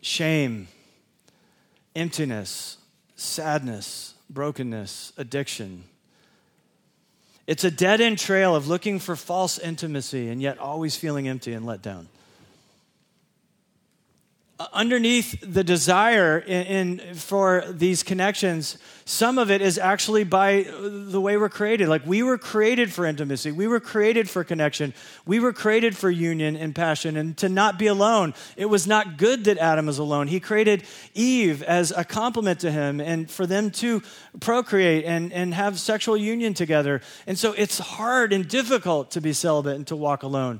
Shame, 0.01 0.67
emptiness, 1.97 2.77
sadness, 3.15 4.13
brokenness, 4.29 5.12
addiction. 5.17 5.83
It's 7.47 7.63
a 7.63 7.71
dead 7.71 7.99
end 7.99 8.19
trail 8.19 8.55
of 8.55 8.67
looking 8.67 8.99
for 8.99 9.15
false 9.15 9.57
intimacy 9.57 10.29
and 10.29 10.41
yet 10.41 10.60
always 10.60 10.95
feeling 10.95 11.27
empty 11.27 11.53
and 11.53 11.65
let 11.65 11.81
down 11.81 12.07
Uh, 14.59 14.67
underneath 14.73 15.39
the 15.41 15.63
desire 15.63 16.39
in, 16.39 16.99
in, 16.99 17.15
for 17.15 17.63
these 17.69 18.03
connections 18.03 18.77
some 19.07 19.37
of 19.37 19.49
it 19.49 19.61
is 19.61 19.77
actually 19.77 20.25
by 20.25 20.65
the 20.69 21.21
way 21.21 21.37
we're 21.37 21.47
created. 21.47 21.87
Like 21.87 22.05
we 22.05 22.23
were 22.23 22.37
created 22.37 22.91
for 22.91 23.05
intimacy. 23.05 23.53
We 23.53 23.65
were 23.65 23.79
created 23.79 24.29
for 24.29 24.43
connection. 24.43 24.93
We 25.25 25.39
were 25.39 25.53
created 25.53 25.95
for 25.95 26.11
union 26.11 26.57
and 26.57 26.75
passion 26.75 27.15
and 27.15 27.37
to 27.37 27.47
not 27.47 27.79
be 27.79 27.87
alone. 27.87 28.33
It 28.57 28.65
was 28.65 28.85
not 28.85 29.17
good 29.17 29.45
that 29.45 29.59
adam 29.59 29.85
was 29.85 29.97
alone. 29.97 30.27
He 30.27 30.41
created 30.41 30.83
eve 31.13 31.63
as 31.63 31.91
a 31.91 32.03
complement 32.03 32.59
to 32.59 32.71
him 32.71 32.99
and 32.99 33.31
for 33.31 33.45
them 33.45 33.71
to 33.71 34.03
procreate 34.41 35.05
and, 35.05 35.31
and 35.31 35.53
have 35.53 35.79
sexual 35.79 36.17
union 36.17 36.53
together. 36.53 36.99
And 37.25 37.39
so 37.39 37.53
it's 37.53 37.79
hard 37.79 38.33
and 38.33 38.45
difficult 38.45 39.11
to 39.11 39.21
be 39.21 39.31
celibate 39.31 39.77
and 39.77 39.87
to 39.87 39.95
walk 39.95 40.23
alone 40.23 40.59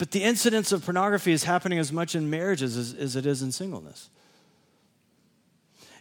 but 0.00 0.12
the 0.12 0.22
incidence 0.22 0.72
of 0.72 0.82
pornography 0.82 1.30
is 1.30 1.44
happening 1.44 1.78
as 1.78 1.92
much 1.92 2.14
in 2.14 2.30
marriages 2.30 2.74
as, 2.74 2.94
as 2.94 3.16
it 3.16 3.26
is 3.26 3.42
in 3.42 3.52
singleness. 3.52 4.08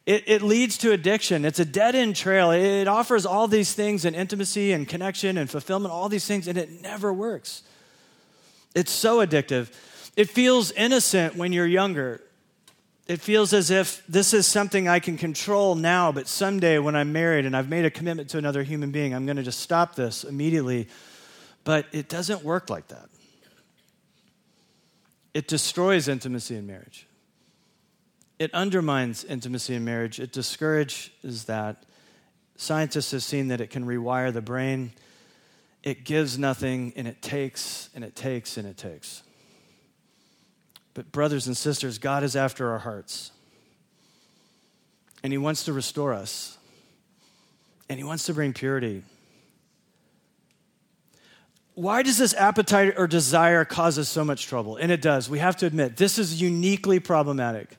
It, 0.06 0.24
it, 0.26 0.42
leads 0.42 0.78
to 0.78 0.94
addiction. 0.94 1.44
It's 1.44 1.60
a 1.60 1.66
dead 1.66 1.96
end 1.96 2.16
trail. 2.16 2.52
It 2.52 2.88
offers 2.88 3.26
all 3.26 3.50
these 3.50 3.74
things 3.74 4.06
and 4.06 4.16
intimacy 4.16 4.72
and 4.72 4.88
connection 4.88 5.38
and 5.38 5.50
fulfillment, 5.50 5.94
all 5.94 6.08
these 6.08 6.26
things, 6.26 6.48
and 6.48 6.58
it 6.58 6.82
never 6.82 7.12
works. 7.12 7.64
It's 8.74 8.90
so 8.90 9.18
addictive. 9.18 9.70
It 10.16 10.30
feels 10.30 10.72
innocent 10.72 11.36
when 11.36 11.52
you're 11.52 11.68
younger. 11.68 12.22
It 13.06 13.20
feels 13.20 13.52
as 13.52 13.70
if 13.70 14.02
this 14.08 14.34
is 14.34 14.48
something 14.48 14.88
I 14.88 15.00
can 15.00 15.18
control 15.18 15.76
now, 15.76 16.14
but 16.14 16.30
someday 16.30 16.80
when 16.80 16.96
I'm 16.96 17.12
married 17.12 17.46
and 17.46 17.54
I've 17.54 17.68
made 17.68 17.84
a 17.84 17.92
commitment 17.92 18.30
to 18.30 18.38
another 18.38 18.64
human 18.64 18.92
being, 18.92 19.14
I'm 19.14 19.26
going 19.26 19.36
to 19.36 19.44
just 19.44 19.60
stop 19.60 19.96
this 19.96 20.24
immediately. 20.24 20.88
But 21.66 21.86
it 21.92 22.08
doesn't 22.08 22.46
work 22.46 22.70
like 22.70 22.88
that. 22.88 23.10
It 25.34 25.48
destroys 25.48 26.08
intimacy 26.08 26.56
in 26.56 26.66
marriage. 26.66 27.08
It 28.40 28.54
undermines 28.54 29.24
intimacy 29.24 29.76
in 29.76 29.86
marriage. 29.86 30.20
It 30.20 30.32
discourages 30.32 31.46
that. 31.46 31.86
Scientists 32.56 33.12
have 33.12 33.24
seen 33.24 33.50
that 33.50 33.62
it 33.62 33.70
can 33.70 33.86
rewire 33.86 34.34
the 34.34 34.42
brain. 34.42 34.92
It 35.84 36.04
gives 36.04 36.38
nothing 36.38 36.94
and 36.96 37.08
it 37.08 37.22
takes 37.22 37.90
and 37.96 38.04
it 38.04 38.16
takes 38.16 38.58
and 38.58 38.68
it 38.68 38.78
takes. 38.78 39.24
But, 40.94 41.12
brothers 41.12 41.48
and 41.48 41.56
sisters, 41.56 41.98
God 41.98 42.24
is 42.24 42.36
after 42.36 42.72
our 42.72 42.80
hearts. 42.80 43.32
And 45.24 45.32
He 45.32 45.38
wants 45.38 45.66
to 45.66 45.74
restore 45.74 46.14
us. 46.14 46.58
And 47.88 47.98
He 47.98 48.04
wants 48.04 48.26
to 48.26 48.34
bring 48.34 48.54
purity 48.54 49.04
why 51.80 52.04
does 52.04 52.18
this 52.18 52.34
appetite 52.34 52.96
or 52.98 53.08
desire 53.08 53.64
cause 53.64 53.98
us 53.98 54.10
so 54.10 54.26
much 54.26 54.48
trouble? 54.48 54.76
And 54.76 54.92
it 54.92 55.02
does. 55.02 55.30
We 55.30 55.40
have 55.40 55.56
to 55.58 55.66
admit, 55.66 55.96
this 55.96 56.20
is 56.20 56.42
uniquely 56.42 57.00
problematic. 57.00 57.78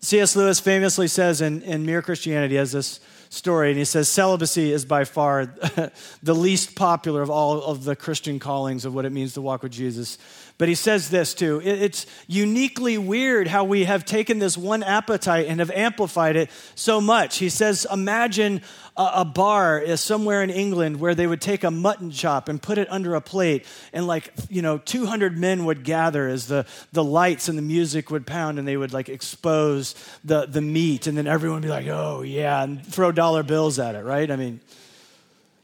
C.S. 0.00 0.34
Lewis 0.34 0.60
famously 0.60 1.08
says 1.08 1.42
in, 1.42 1.60
in 1.60 1.84
Mere 1.84 2.00
Christianity, 2.00 2.56
has 2.56 2.72
this 2.72 3.00
story, 3.28 3.68
and 3.68 3.78
he 3.78 3.84
says 3.84 4.08
celibacy 4.08 4.72
is 4.72 4.86
by 4.86 5.04
far 5.04 5.44
the 6.22 6.34
least 6.34 6.74
popular 6.74 7.20
of 7.20 7.28
all 7.28 7.62
of 7.62 7.84
the 7.84 7.94
Christian 7.94 8.38
callings 8.38 8.86
of 8.86 8.94
what 8.94 9.04
it 9.04 9.12
means 9.12 9.34
to 9.34 9.42
walk 9.42 9.62
with 9.62 9.72
Jesus. 9.72 10.16
But 10.58 10.68
he 10.68 10.74
says 10.74 11.10
this 11.10 11.34
too 11.34 11.60
it's 11.64 12.06
uniquely 12.26 12.98
weird 12.98 13.48
how 13.48 13.64
we 13.64 13.84
have 13.84 14.04
taken 14.04 14.38
this 14.38 14.56
one 14.56 14.82
appetite 14.82 15.46
and 15.46 15.60
have 15.60 15.70
amplified 15.70 16.36
it 16.36 16.50
so 16.74 17.00
much. 17.00 17.38
He 17.38 17.48
says, 17.48 17.86
Imagine 17.92 18.62
a, 18.96 19.24
bar 19.24 19.96
somewhere 19.96 20.42
in 20.42 20.50
England 20.50 21.00
where 21.00 21.14
they 21.14 21.26
would 21.26 21.40
take 21.40 21.64
a 21.64 21.70
mutton 21.70 22.10
chop 22.10 22.48
and 22.48 22.60
put 22.60 22.76
it 22.76 22.86
under 22.90 23.14
a 23.14 23.20
plate, 23.20 23.64
and 23.92 24.06
like, 24.06 24.32
you 24.50 24.60
know, 24.60 24.78
200 24.78 25.38
men 25.38 25.64
would 25.64 25.82
gather 25.82 26.28
as 26.28 26.46
the, 26.46 26.66
the 26.92 27.02
lights 27.02 27.48
and 27.48 27.56
the 27.56 27.62
music 27.62 28.10
would 28.10 28.26
pound, 28.26 28.58
and 28.58 28.68
they 28.68 28.76
would 28.76 28.92
like 28.92 29.08
expose 29.08 29.94
the, 30.24 30.46
the 30.46 30.60
meat, 30.60 31.06
and 31.06 31.16
then 31.16 31.26
everyone 31.26 31.62
would 31.62 31.66
be 31.66 31.70
like, 31.70 31.86
oh, 31.86 32.22
yeah, 32.22 32.62
and 32.62 32.84
throw 32.84 33.12
dollar 33.12 33.42
bills 33.42 33.78
at 33.78 33.94
it, 33.94 34.04
right? 34.04 34.30
I 34.30 34.36
mean, 34.36 34.60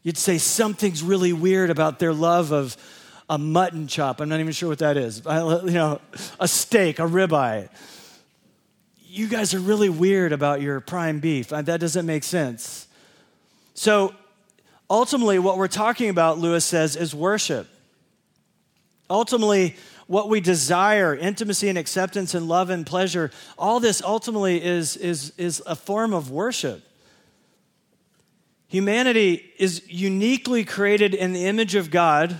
You'd 0.09 0.17
say 0.17 0.39
something's 0.39 1.03
really 1.03 1.35
weird 1.35 1.69
about 1.69 1.99
their 1.99 2.15
love 2.15 2.51
of 2.51 2.77
a 3.29 3.39
mutton 3.39 3.87
chop. 3.87 4.21
I'm 4.21 4.29
not 4.29 4.41
even 4.41 4.53
sure 4.53 4.69
what 4.69 4.79
that 4.79 4.97
is. 4.97 5.23
You 5.25 5.71
know, 5.73 6.01
a 6.41 6.49
steak, 6.49 6.99
a 6.99 7.03
ribeye. 7.03 7.69
You 9.07 9.29
guys 9.29 9.55
are 9.55 9.61
really 9.61 9.89
weird 9.89 10.33
about 10.33 10.61
your 10.61 10.81
prime 10.81 11.21
beef. 11.21 11.53
Uh, 11.53 11.63
that 11.63 11.81
doesn't 11.81 12.07
make 12.07 12.25
sense. 12.25 12.87
So 13.75 14.15
ultimately, 14.89 15.39
what 15.39 15.59
we're 15.59 15.69
talking 15.69 16.09
about, 16.09 16.39
Lewis 16.39 16.65
says, 16.65 16.97
is 16.97 17.15
worship. 17.15 17.67
Ultimately, 19.11 19.77
what 20.07 20.29
we 20.29 20.41
desire, 20.41 21.15
intimacy 21.15 21.69
and 21.69 21.77
acceptance 21.77 22.35
and 22.35 22.49
love 22.49 22.71
and 22.71 22.87
pleasure, 22.87 23.31
all 23.59 23.79
this 23.79 24.03
ultimately 24.03 24.63
is, 24.63 24.97
is, 24.97 25.33
is 25.37 25.63
a 25.67 25.77
form 25.77 26.15
of 26.15 26.31
worship. 26.31 26.83
Humanity 28.69 29.51
is 29.59 29.83
uniquely 29.89 30.65
created 30.65 31.15
in 31.15 31.33
the 31.33 31.47
image 31.47 31.75
of 31.75 31.91
God. 31.91 32.37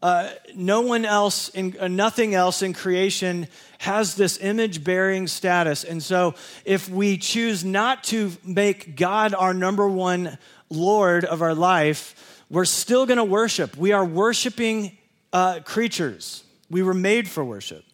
Uh, 0.00 0.30
no 0.54 0.80
one 0.80 1.04
else, 1.04 1.48
in, 1.50 1.76
uh, 1.80 1.88
nothing 1.88 2.34
else 2.34 2.62
in 2.62 2.72
creation 2.72 3.48
has 3.78 4.14
this 4.14 4.38
image 4.40 4.84
bearing 4.84 5.26
status. 5.26 5.82
And 5.82 6.02
so, 6.02 6.34
if 6.64 6.88
we 6.88 7.18
choose 7.18 7.64
not 7.64 8.04
to 8.04 8.32
make 8.44 8.94
God 8.96 9.34
our 9.34 9.52
number 9.52 9.88
one 9.88 10.38
Lord 10.70 11.24
of 11.24 11.42
our 11.42 11.54
life, 11.54 12.44
we're 12.48 12.64
still 12.64 13.06
going 13.06 13.18
to 13.18 13.24
worship. 13.24 13.76
We 13.76 13.92
are 13.92 14.04
worshiping 14.04 14.96
uh, 15.32 15.60
creatures. 15.60 16.44
We 16.70 16.82
were 16.82 16.94
made 16.94 17.28
for 17.28 17.44
worship. 17.44 17.84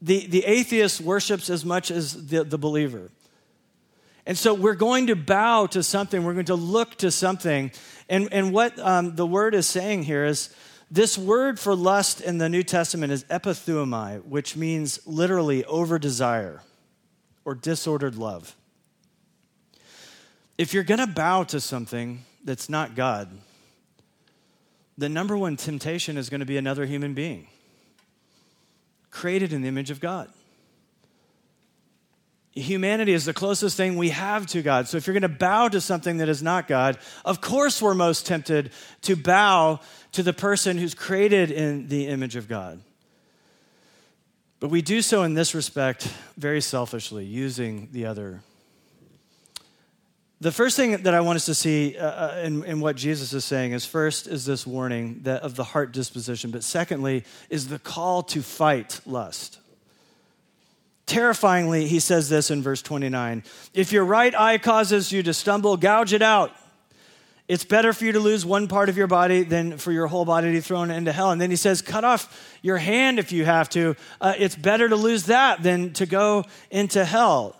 The, 0.00 0.26
the 0.26 0.44
atheist 0.44 1.00
worships 1.00 1.50
as 1.50 1.64
much 1.64 1.90
as 1.90 2.28
the, 2.28 2.44
the 2.44 2.58
believer. 2.58 3.10
And 4.26 4.36
so 4.36 4.54
we're 4.54 4.74
going 4.74 5.06
to 5.06 5.16
bow 5.16 5.66
to 5.66 5.82
something, 5.82 6.24
we're 6.24 6.34
going 6.34 6.46
to 6.46 6.56
look 6.56 6.96
to 6.98 7.10
something. 7.10 7.70
And, 8.08 8.28
and 8.32 8.52
what 8.52 8.78
um, 8.78 9.14
the 9.14 9.26
word 9.26 9.54
is 9.54 9.66
saying 9.66 10.02
here 10.02 10.24
is 10.24 10.54
this 10.90 11.18
word 11.18 11.58
for 11.58 11.74
lust 11.74 12.20
in 12.20 12.38
the 12.38 12.48
New 12.48 12.62
Testament 12.62 13.12
is 13.12 13.24
epithumia, 13.24 14.24
which 14.24 14.56
means 14.56 15.04
literally 15.06 15.64
over 15.64 15.98
desire 15.98 16.62
or 17.44 17.54
disordered 17.54 18.16
love. 18.16 18.54
If 20.58 20.72
you're 20.72 20.84
going 20.84 21.00
to 21.00 21.06
bow 21.06 21.44
to 21.44 21.60
something 21.60 22.24
that's 22.44 22.68
not 22.68 22.94
God, 22.94 23.28
the 24.96 25.08
number 25.08 25.36
one 25.36 25.56
temptation 25.56 26.16
is 26.16 26.30
going 26.30 26.40
to 26.40 26.46
be 26.46 26.56
another 26.56 26.86
human 26.86 27.14
being 27.14 27.48
created 29.10 29.52
in 29.52 29.62
the 29.62 29.68
image 29.68 29.90
of 29.90 29.98
God 29.98 30.28
humanity 32.56 33.12
is 33.12 33.26
the 33.26 33.34
closest 33.34 33.76
thing 33.76 33.96
we 33.96 34.08
have 34.08 34.46
to 34.46 34.62
God. 34.62 34.88
So 34.88 34.96
if 34.96 35.06
you're 35.06 35.14
going 35.14 35.22
to 35.22 35.28
bow 35.28 35.68
to 35.68 35.80
something 35.80 36.18
that 36.18 36.28
is 36.28 36.42
not 36.42 36.66
God, 36.66 36.98
of 37.24 37.40
course 37.40 37.82
we're 37.82 37.94
most 37.94 38.26
tempted 38.26 38.70
to 39.02 39.14
bow 39.14 39.80
to 40.16 40.22
the 40.22 40.32
person 40.32 40.78
who's 40.78 40.94
created 40.94 41.50
in 41.50 41.88
the 41.88 42.06
image 42.06 42.36
of 42.36 42.48
God. 42.48 42.80
But 44.60 44.70
we 44.70 44.80
do 44.80 45.02
so 45.02 45.24
in 45.24 45.34
this 45.34 45.54
respect 45.54 46.10
very 46.38 46.62
selfishly, 46.62 47.26
using 47.26 47.90
the 47.92 48.06
other. 48.06 48.40
The 50.40 50.52
first 50.52 50.74
thing 50.74 51.02
that 51.02 51.12
I 51.12 51.20
want 51.20 51.36
us 51.36 51.44
to 51.44 51.54
see 51.54 51.98
uh, 51.98 52.06
uh 52.06 52.40
in, 52.42 52.64
in, 52.64 52.80
what 52.80 52.96
Jesus 52.96 53.34
is 53.34 53.44
saying 53.44 53.72
is 53.72 53.84
first 53.84 54.26
is 54.26 54.46
this 54.46 54.66
warning 54.66 55.20
that 55.24 55.42
of 55.42 55.54
the 55.54 55.64
heart 55.64 55.92
disposition, 55.92 56.50
but 56.50 56.64
secondly 56.64 57.22
is 57.50 57.68
the 57.68 57.78
call 57.78 58.22
to 58.22 58.40
fight 58.40 59.00
lust. 59.04 59.58
Terrifyingly, 61.04 61.88
he 61.88 62.00
says 62.00 62.30
this 62.30 62.50
in 62.50 62.62
verse 62.62 62.80
29 62.80 63.44
If 63.74 63.92
your 63.92 64.06
right 64.06 64.34
eye 64.34 64.56
causes 64.56 65.12
you 65.12 65.22
to 65.24 65.34
stumble, 65.34 65.76
gouge 65.76 66.14
it 66.14 66.22
out. 66.22 66.52
It's 67.48 67.64
better 67.64 67.92
for 67.92 68.04
you 68.04 68.12
to 68.12 68.20
lose 68.20 68.44
one 68.44 68.66
part 68.66 68.88
of 68.88 68.96
your 68.96 69.06
body 69.06 69.44
than 69.44 69.78
for 69.78 69.92
your 69.92 70.08
whole 70.08 70.24
body 70.24 70.48
to 70.48 70.52
be 70.52 70.60
thrown 70.60 70.90
into 70.90 71.12
hell. 71.12 71.30
And 71.30 71.40
then 71.40 71.50
he 71.50 71.56
says, 71.56 71.80
Cut 71.80 72.04
off 72.04 72.58
your 72.60 72.76
hand 72.76 73.18
if 73.18 73.30
you 73.30 73.44
have 73.44 73.68
to. 73.70 73.94
Uh, 74.20 74.34
it's 74.36 74.56
better 74.56 74.88
to 74.88 74.96
lose 74.96 75.24
that 75.24 75.62
than 75.62 75.92
to 75.94 76.06
go 76.06 76.44
into 76.70 77.04
hell. 77.04 77.56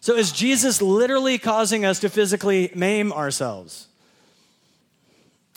So, 0.00 0.16
is 0.16 0.32
Jesus 0.32 0.82
literally 0.82 1.38
causing 1.38 1.84
us 1.84 2.00
to 2.00 2.08
physically 2.08 2.70
maim 2.74 3.12
ourselves? 3.12 3.86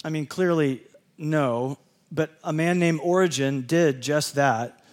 I 0.04 0.10
mean, 0.10 0.26
clearly, 0.26 0.82
no. 1.17 1.78
But 2.12 2.32
a 2.44 2.52
man 2.52 2.78
named 2.78 3.00
Origen 3.02 3.62
did 3.62 4.02
just 4.02 4.36
that 4.36 4.84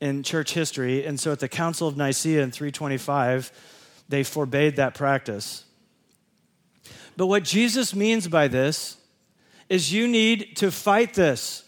in 0.00 0.22
church 0.22 0.52
history. 0.54 1.04
And 1.04 1.18
so 1.18 1.32
at 1.32 1.40
the 1.40 1.48
Council 1.48 1.86
of 1.88 1.96
Nicaea 1.96 2.42
in 2.42 2.50
325, 2.50 3.52
they 4.08 4.22
forbade 4.22 4.76
that 4.76 4.94
practice. 4.94 5.65
But 7.16 7.26
what 7.26 7.44
Jesus 7.44 7.94
means 7.94 8.28
by 8.28 8.48
this 8.48 8.96
is 9.68 9.92
you 9.92 10.06
need 10.06 10.56
to 10.56 10.70
fight 10.70 11.14
this. 11.14 11.64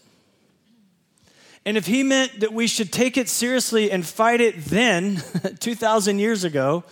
And 1.65 1.75
if 1.77 1.85
he 1.85 2.03
meant 2.03 2.39
that 2.39 2.53
we 2.53 2.67
should 2.67 2.91
take 2.91 3.17
it 3.17 3.27
seriously 3.27 3.91
and 3.91 4.05
fight 4.05 4.41
it 4.41 4.65
then, 4.65 5.21
2,000 5.59 6.19
years 6.19 6.43
ago, 6.43 6.83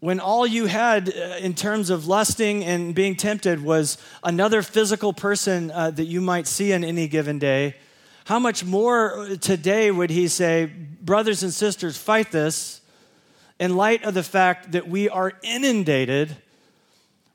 when 0.00 0.20
all 0.20 0.46
you 0.46 0.66
had 0.66 1.08
uh, 1.08 1.36
in 1.40 1.54
terms 1.54 1.88
of 1.88 2.06
lusting 2.06 2.62
and 2.64 2.94
being 2.94 3.16
tempted 3.16 3.62
was 3.64 3.96
another 4.22 4.60
physical 4.60 5.12
person 5.12 5.70
uh, 5.70 5.90
that 5.90 6.04
you 6.04 6.20
might 6.20 6.46
see 6.46 6.72
on 6.74 6.84
any 6.84 7.08
given 7.08 7.38
day, 7.38 7.74
how 8.26 8.38
much 8.38 8.64
more 8.64 9.36
today 9.40 9.90
would 9.90 10.10
he 10.10 10.28
say, 10.28 10.66
brothers 10.66 11.42
and 11.42 11.52
sisters, 11.52 11.96
fight 11.96 12.30
this 12.30 12.82
in 13.58 13.76
light 13.76 14.04
of 14.04 14.14
the 14.14 14.22
fact 14.22 14.72
that 14.72 14.86
we 14.86 15.08
are 15.08 15.32
inundated 15.42 16.36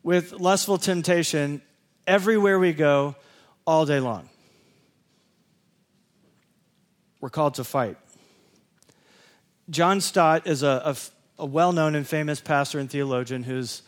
with 0.04 0.34
lustful 0.34 0.78
temptation 0.78 1.62
everywhere 2.08 2.60
we 2.60 2.74
go 2.74 3.16
all 3.66 3.86
day 3.86 4.00
long? 4.00 4.30
We're 7.20 7.30
called 7.30 7.56
to 7.56 7.64
fight. 7.64 7.98
John 9.70 10.02
Stott 10.02 10.48
is 10.48 10.64
a, 10.64 10.82
a, 11.38 11.44
a 11.44 11.46
well 11.46 11.72
known 11.72 11.96
and 11.96 12.06
famous 12.08 12.42
pastor 12.42 12.80
and 12.80 12.90
theologian 12.90 13.44
who's 13.44 13.84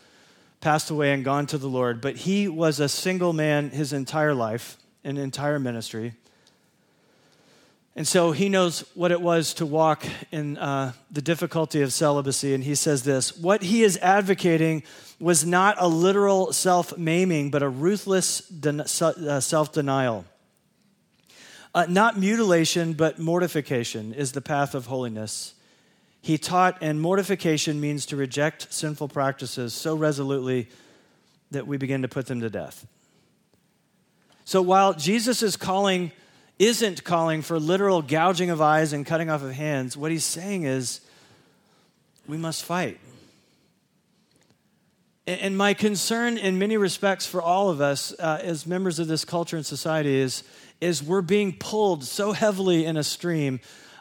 passed 0.60 0.90
away 0.90 1.12
and 1.12 1.24
gone 1.24 1.46
to 1.46 1.58
the 1.58 1.68
Lord, 1.68 2.00
but 2.00 2.16
he 2.16 2.48
was 2.48 2.80
a 2.80 2.88
single 2.88 3.32
man 3.34 3.70
his 3.70 3.92
entire 3.92 4.34
life, 4.34 4.78
an 5.04 5.18
entire 5.18 5.58
ministry. 5.58 6.14
And 7.96 8.08
so 8.08 8.32
he 8.32 8.48
knows 8.48 8.80
what 8.94 9.12
it 9.12 9.20
was 9.20 9.54
to 9.54 9.66
walk 9.66 10.04
in 10.32 10.56
uh, 10.58 10.92
the 11.10 11.22
difficulty 11.22 11.80
of 11.82 11.92
celibacy. 11.92 12.54
And 12.54 12.64
he 12.64 12.74
says 12.74 13.04
this 13.04 13.36
What 13.36 13.62
he 13.62 13.82
is 13.82 13.98
advocating 13.98 14.82
was 15.24 15.46
not 15.46 15.76
a 15.78 15.88
literal 15.88 16.52
self 16.52 16.98
maiming, 16.98 17.50
but 17.50 17.62
a 17.62 17.68
ruthless 17.68 18.40
den- 18.40 18.80
uh, 18.82 19.40
self 19.40 19.72
denial. 19.72 20.26
Uh, 21.74 21.86
not 21.88 22.18
mutilation, 22.18 22.92
but 22.92 23.18
mortification 23.18 24.12
is 24.12 24.32
the 24.32 24.42
path 24.42 24.74
of 24.74 24.84
holiness. 24.86 25.54
He 26.20 26.36
taught, 26.36 26.76
and 26.82 27.00
mortification 27.00 27.80
means 27.80 28.04
to 28.06 28.16
reject 28.16 28.70
sinful 28.70 29.08
practices 29.08 29.72
so 29.72 29.94
resolutely 29.94 30.68
that 31.52 31.66
we 31.66 31.78
begin 31.78 32.02
to 32.02 32.08
put 32.08 32.26
them 32.26 32.42
to 32.42 32.50
death. 32.50 32.86
So 34.44 34.60
while 34.60 34.92
Jesus 34.92 35.42
is 35.42 35.56
calling 35.56 36.12
isn't 36.58 37.02
calling 37.02 37.40
for 37.40 37.58
literal 37.58 38.02
gouging 38.02 38.50
of 38.50 38.60
eyes 38.60 38.92
and 38.92 39.06
cutting 39.06 39.30
off 39.30 39.42
of 39.42 39.52
hands. 39.52 39.96
What 39.96 40.10
he's 40.10 40.22
saying 40.22 40.64
is, 40.64 41.00
we 42.28 42.36
must 42.36 42.62
fight. 42.62 43.00
And 45.26 45.56
my 45.56 45.72
concern, 45.72 46.36
in 46.36 46.58
many 46.58 46.76
respects, 46.76 47.26
for 47.26 47.40
all 47.40 47.70
of 47.70 47.80
us 47.80 48.14
uh, 48.18 48.40
as 48.42 48.66
members 48.66 48.98
of 48.98 49.08
this 49.08 49.24
culture 49.24 49.56
and 49.56 49.64
society 49.64 50.16
is, 50.16 50.44
is 50.82 51.02
we're 51.02 51.22
being 51.22 51.54
pulled 51.54 52.04
so 52.04 52.32
heavily 52.32 52.84
in 52.84 52.98
a 52.98 53.04
stream 53.04 53.60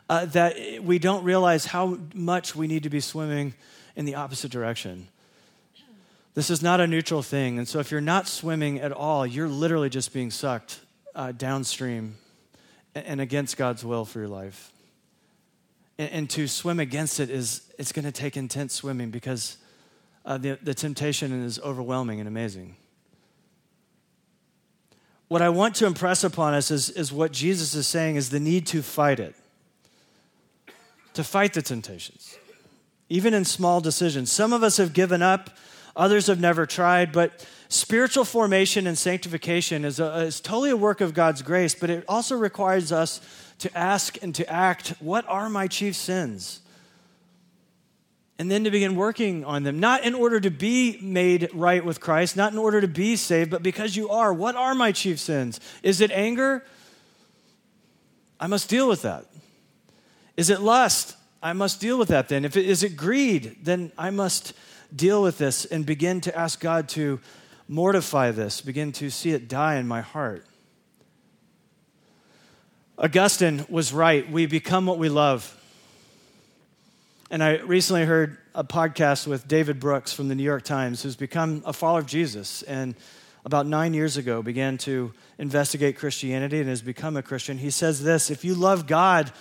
uh, 0.10 0.26
that 0.26 0.84
we 0.84 1.00
don't 1.00 1.24
realize 1.24 1.66
how 1.66 1.98
much 2.14 2.58
we 2.58 2.68
need 2.68 2.84
to 2.84 2.90
be 2.90 3.00
swimming 3.00 3.54
in 3.96 4.04
the 4.04 4.16
opposite 4.16 4.52
direction. 4.52 5.08
This 6.34 6.50
is 6.50 6.62
not 6.62 6.82
a 6.82 6.88
neutral 6.88 7.22
thing. 7.22 7.58
And 7.58 7.68
so, 7.68 7.80
if 7.80 7.90
you're 7.90 8.02
not 8.02 8.28
swimming 8.28 8.80
at 8.80 8.92
all, 8.92 9.26
you're 9.26 9.48
literally 9.48 9.90
just 9.90 10.14
being 10.14 10.30
sucked 10.30 10.82
uh, 11.16 11.32
downstream 11.32 12.16
and 12.96 13.22
against 13.22 13.56
God's 13.56 13.86
will 13.86 14.04
for 14.04 14.20
your 14.20 14.28
life. 14.28 14.72
And, 15.98 16.12
and 16.12 16.30
to 16.32 16.48
swim 16.48 16.80
against 16.80 17.20
it 17.20 17.30
is 17.30 17.62
it's 17.80 17.92
going 17.94 18.06
to 18.06 18.12
take 18.12 18.36
intense 18.36 18.74
swimming 18.74 19.10
because 19.10 19.58
uh, 20.26 20.38
the, 20.38 20.58
the 20.62 20.74
temptation 20.74 21.44
is 21.44 21.60
overwhelming 21.60 22.20
and 22.20 22.28
amazing. 22.28 22.76
What 25.28 25.42
I 25.42 25.50
want 25.50 25.76
to 25.76 25.86
impress 25.86 26.24
upon 26.24 26.54
us 26.54 26.70
is, 26.70 26.90
is 26.90 27.12
what 27.12 27.32
Jesus 27.32 27.74
is 27.74 27.88
saying 27.88 28.16
is 28.16 28.30
the 28.30 28.40
need 28.40 28.68
to 28.68 28.82
fight 28.82 29.20
it, 29.20 29.36
to 31.14 31.24
fight 31.24 31.54
the 31.54 31.62
temptations, 31.62 32.38
even 33.10 33.34
in 33.34 33.46
small 33.46 33.82
decisions. 33.82 34.32
Some 34.32 34.54
of 34.54 34.64
us 34.64 34.78
have 34.78 34.94
given 34.94 35.22
up, 35.22 35.50
others 35.96 36.28
have 36.28 36.40
never 36.40 36.66
tried, 36.66 37.12
but 37.12 37.46
Spiritual 37.74 38.24
formation 38.24 38.86
and 38.86 38.96
sanctification 38.96 39.84
is, 39.84 40.00
a, 40.00 40.20
is 40.20 40.40
totally 40.40 40.70
a 40.70 40.78
work 40.78 41.02
of 41.02 41.16
God's 41.16 41.42
grace, 41.42 41.74
but 41.74 41.90
it 41.90 42.06
also 42.08 42.36
requires 42.36 42.92
us 42.92 43.20
to 43.58 43.76
ask 43.76 44.22
and 44.22 44.36
to 44.36 44.48
act 44.48 44.90
what 45.00 45.28
are 45.28 45.50
my 45.50 45.68
chief 45.68 45.96
sins? 45.96 46.62
And 48.43 48.51
then 48.51 48.65
to 48.65 48.71
begin 48.71 48.97
working 48.97 49.45
on 49.45 49.63
them, 49.63 49.79
not 49.79 50.03
in 50.03 50.13
order 50.13 50.38
to 50.38 50.51
be 50.51 50.99
made 51.01 51.49
right 51.53 51.86
with 51.86 52.01
Christ, 52.01 52.36
not 52.36 52.51
in 52.51 52.60
order 52.60 52.82
to 52.82 52.89
be 52.89 53.15
saved, 53.15 53.49
but 53.49 53.63
because 53.63 53.95
you 53.95 54.10
are. 54.10 54.34
What 54.34 54.58
are 54.58 54.75
my 54.75 54.91
chief 54.91 55.17
sins? 55.17 55.62
Is 55.82 56.01
it 56.01 56.12
anger? 56.12 56.65
I 58.41 58.47
must 58.47 58.67
deal 58.67 58.89
with 58.89 59.03
that. 59.03 59.27
Is 60.36 60.49
it 60.49 60.60
lust? 60.60 61.15
I 61.41 61.53
must 61.53 61.79
deal 61.79 61.97
with 61.97 62.10
that 62.10 62.27
then. 62.27 62.43
If 62.43 62.58
it, 62.58 62.65
is 62.65 62.84
it 62.84 62.97
greed, 62.97 63.60
then 63.63 63.93
I 63.97 64.10
must 64.10 64.51
deal 64.93 65.23
with 65.23 65.38
this 65.38 65.63
and 65.63 65.86
begin 65.86 66.19
to 66.19 66.38
ask 66.38 66.60
God 66.60 66.89
to 66.89 67.21
mortify 67.69 68.32
this, 68.32 68.60
begin 68.60 68.91
to 68.91 69.10
see 69.10 69.32
it 69.32 69.47
die 69.47 69.75
in 69.75 69.88
my 69.88 70.01
heart. 70.01 70.45
Augustine 72.97 73.65
was 73.69 73.93
right. 73.93 74.29
We 74.29 74.47
become 74.47 74.86
what 74.86 74.99
we 74.99 75.08
love. 75.08 75.58
And 77.34 77.43
I 77.43 77.58
recently 77.62 78.06
heard 78.06 78.38
a 78.54 78.63
podcast 78.63 79.26
with 79.26 79.48
David 79.48 79.80
Brooks 79.80 80.13
from 80.13 80.28
the 80.28 80.36
New 80.36 80.43
York 80.43 80.62
Times, 80.62 81.02
who's 81.02 81.15
become 81.15 81.63
a 81.65 81.74
follower 81.74 81.98
of 81.98 82.06
Jesus 82.06 82.62
and 82.62 82.93
about 83.43 83.65
nine 83.65 83.96
years 83.96 84.17
ago 84.17 84.43
began 84.43 84.78
to 84.78 85.12
investigate 85.39 85.98
Christianity 85.98 86.60
and 86.60 86.69
has 86.69 86.84
become 86.84 87.17
a 87.17 87.24
Christian. 87.24 87.58
He 87.58 87.72
says 87.72 88.04
this 88.04 88.30
If 88.30 88.46
you 88.46 88.54
love 88.54 88.86
God, 88.86 89.32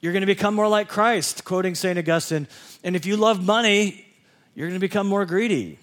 you're 0.00 0.12
going 0.12 0.22
to 0.22 0.26
become 0.26 0.56
more 0.56 0.66
like 0.66 0.88
Christ, 0.88 1.44
quoting 1.44 1.76
St. 1.76 1.96
Augustine. 1.96 2.48
And 2.82 2.96
if 2.96 3.06
you 3.06 3.16
love 3.16 3.46
money, 3.46 4.04
you're 4.56 4.66
going 4.66 4.80
to 4.80 4.84
become 4.84 5.06
more 5.06 5.24
greedy. 5.24 5.78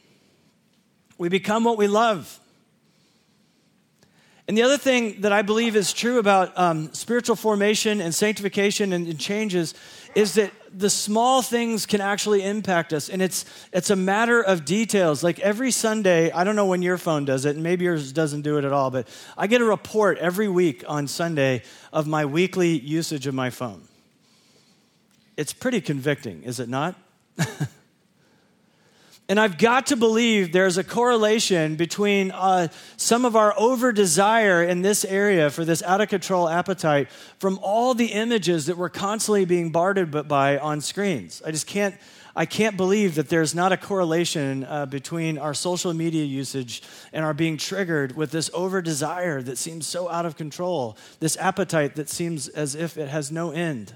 We 1.18 1.30
become 1.30 1.64
what 1.64 1.78
we 1.78 1.88
love. 1.88 2.42
And 4.48 4.58
the 4.58 4.64
other 4.64 4.78
thing 4.78 5.22
that 5.22 5.32
I 5.32 5.42
believe 5.42 5.78
is 5.78 5.94
true 5.94 6.20
about 6.20 6.58
um, 6.58 6.94
spiritual 6.94 7.38
formation 7.38 8.02
and 8.02 8.14
sanctification 8.14 8.92
and, 8.92 9.08
and, 9.08 9.18
changes 9.18 9.74
is 10.16 10.36
that 10.36 10.52
the 10.76 10.90
small 10.90 11.42
things 11.42 11.86
can 11.86 12.02
actually 12.02 12.44
impact 12.44 12.94
us. 12.94 13.10
And 13.10 13.22
it's, 13.22 13.46
it's 13.72 13.90
a 13.90 13.96
matter 13.96 14.42
of 14.42 14.66
details. 14.66 15.24
Like 15.24 15.40
every 15.40 15.72
Sunday, 15.72 16.32
I 16.32 16.44
don't 16.44 16.56
know 16.56 16.66
when 16.66 16.82
your 16.82 16.98
phone 16.98 17.26
does 17.26 17.46
it, 17.46 17.56
and 17.56 17.64
maybe 17.64 17.86
yours 17.86 18.12
doesn't 18.12 18.42
do 18.42 18.58
it 18.58 18.66
at 18.66 18.74
all, 18.74 18.90
but 18.90 19.08
I 19.38 19.48
get 19.48 19.62
a 19.62 19.66
report 19.66 20.18
every 20.18 20.48
week 20.48 20.84
on 20.88 21.08
Sunday 21.08 21.64
of 21.92 22.08
my 22.08 22.26
weekly 22.26 22.80
usage 22.80 23.28
of 23.28 23.34
my 23.34 23.50
phone. 23.50 23.88
It's 25.38 25.54
pretty 25.54 25.82
convicting, 25.82 26.44
is 26.44 26.60
it 26.60 26.70
not? 26.70 26.96
And 29.30 29.40
I've 29.40 29.58
got 29.58 29.88
to 29.88 29.96
believe 29.96 30.52
there's 30.52 30.78
a 30.78 30.84
correlation 30.84 31.78
between 31.78 32.32
uh, 32.32 32.68
some 32.98 33.24
of 33.24 33.38
our 33.38 33.58
over 33.58 33.94
desire 33.94 34.62
in 34.64 34.82
this 34.82 35.06
area 35.06 35.50
for 35.50 35.64
this 35.64 35.82
out 35.84 36.02
of 36.02 36.10
control 36.10 36.50
appetite 36.50 37.10
from 37.40 37.58
all 37.62 37.94
the 37.94 38.08
images 38.08 38.66
that 38.66 38.78
we're 38.78 38.90
constantly 38.90 39.46
being 39.46 39.72
bombarded 39.72 40.28
by 40.28 40.58
on 40.58 40.82
screens. 40.82 41.42
I 41.46 41.52
just 41.52 41.68
can't. 41.68 41.96
I 42.36 42.48
can't 42.48 42.76
believe 42.76 43.14
that 43.14 43.30
there's 43.30 43.54
not 43.54 43.72
a 43.72 43.78
correlation 43.78 44.64
uh, 44.64 44.88
between 44.88 45.38
our 45.38 45.54
social 45.54 45.94
media 45.94 46.26
usage 46.26 46.82
and 47.14 47.24
our 47.24 47.34
being 47.36 47.58
triggered 47.58 48.16
with 48.16 48.32
this 48.32 48.50
over 48.56 48.82
desire 48.82 49.40
that 49.44 49.60
seems 49.60 49.86
so 49.86 50.10
out 50.10 50.26
of 50.26 50.36
control, 50.36 50.98
this 51.20 51.38
appetite 51.38 51.94
that 51.94 52.10
seems 52.10 52.48
as 52.48 52.74
if 52.74 52.98
it 52.98 53.08
has 53.08 53.32
no 53.32 53.52
end. 53.52 53.96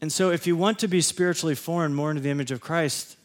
And 0.00 0.12
so, 0.12 0.30
if 0.30 0.46
you 0.46 0.56
want 0.56 0.78
to 0.80 0.88
be 0.88 1.00
spiritually 1.00 1.54
formed 1.54 1.94
more 1.94 2.10
into 2.10 2.22
the 2.22 2.30
image 2.30 2.52
of 2.52 2.60
Christ, 2.60 3.16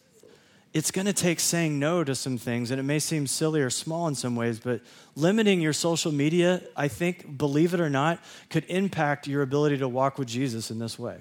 it's 0.73 0.89
going 0.89 1.05
to 1.05 1.13
take 1.13 1.39
saying 1.39 1.77
no 1.77 2.03
to 2.03 2.15
some 2.15 2.38
things. 2.38 2.71
And 2.71 2.79
it 2.79 2.83
may 2.83 2.97
seem 2.97 3.27
silly 3.27 3.62
or 3.62 3.69
small 3.69 4.07
in 4.07 4.15
some 4.15 4.36
ways, 4.36 4.59
but 4.59 4.81
limiting 5.15 5.62
your 5.62 5.73
social 5.73 6.12
media, 6.12 6.63
I 6.75 6.88
think, 6.88 7.38
believe 7.38 7.75
it 7.75 7.79
or 7.79 7.91
not, 7.91 8.19
could 8.49 8.65
impact 8.65 9.27
your 9.27 9.43
ability 9.43 9.77
to 9.77 9.88
walk 9.88 10.17
with 10.17 10.27
Jesus 10.27 10.71
in 10.71 10.79
this 10.79 10.97
way. 10.97 11.19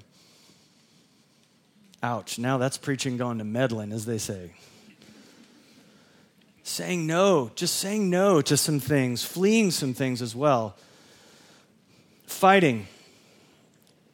Ouch. 2.02 2.38
Now 2.38 2.56
that's 2.56 2.78
preaching 2.78 3.18
going 3.18 3.38
to 3.38 3.44
meddling, 3.44 3.92
as 3.92 4.06
they 4.06 4.18
say. 4.18 4.52
saying 6.64 7.06
no, 7.06 7.50
just 7.54 7.76
saying 7.76 8.08
no 8.08 8.40
to 8.40 8.56
some 8.56 8.80
things, 8.80 9.22
fleeing 9.22 9.70
some 9.70 9.92
things 9.92 10.22
as 10.22 10.34
well. 10.34 10.76
Fighting. 12.26 12.86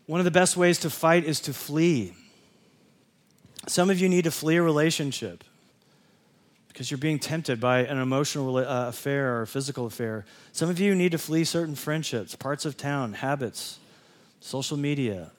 One 0.09 0.21
of 0.21 0.25
the 0.25 0.31
best 0.31 0.57
ways 0.57 0.79
to 0.79 0.89
fight 0.89 1.25
is 1.25 1.39
to 1.41 1.53
flee. 1.53 2.15
Some 3.67 3.91
of 3.91 4.01
you 4.01 4.09
need 4.09 4.25
to 4.25 4.31
flee 4.31 4.57
a 4.57 4.63
relationship 4.63 5.45
because 6.69 6.91
you're 6.91 6.97
being 6.97 7.19
tempted 7.19 7.61
by 7.61 7.81
an 7.81 7.99
emotional 7.99 8.57
uh, 8.57 8.89
affair 8.89 9.37
or 9.37 9.43
a 9.43 9.47
physical 9.47 9.85
affair. 9.85 10.25
Some 10.53 10.71
of 10.71 10.81
you 10.81 10.95
need 10.95 11.13
to 11.13 11.19
flee 11.19 11.45
certain 11.45 11.75
friendships, 11.75 12.35
parts 12.35 12.65
of 12.65 12.79
town, 12.79 13.13
habits, 13.13 13.81
social 14.41 14.79
media, 14.79 15.31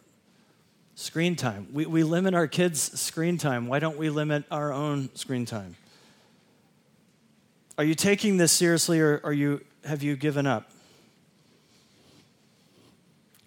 screen 0.93 1.35
time. 1.35 1.69
We, 1.73 1.87
we 1.87 2.03
limit 2.03 2.35
our 2.35 2.45
kids' 2.45 2.99
screen 3.01 3.39
time. 3.39 3.65
Why 3.65 3.79
don't 3.79 3.97
we 3.97 4.11
limit 4.11 4.43
our 4.51 4.71
own 4.71 5.09
screen 5.15 5.47
time? 5.47 5.77
Are 7.75 7.83
you 7.83 7.95
taking 7.95 8.37
this 8.37 8.51
seriously 8.51 8.99
or 8.99 9.19
are 9.23 9.33
you, 9.33 9.61
have 9.83 10.03
you 10.03 10.15
given 10.15 10.45
up? 10.45 10.69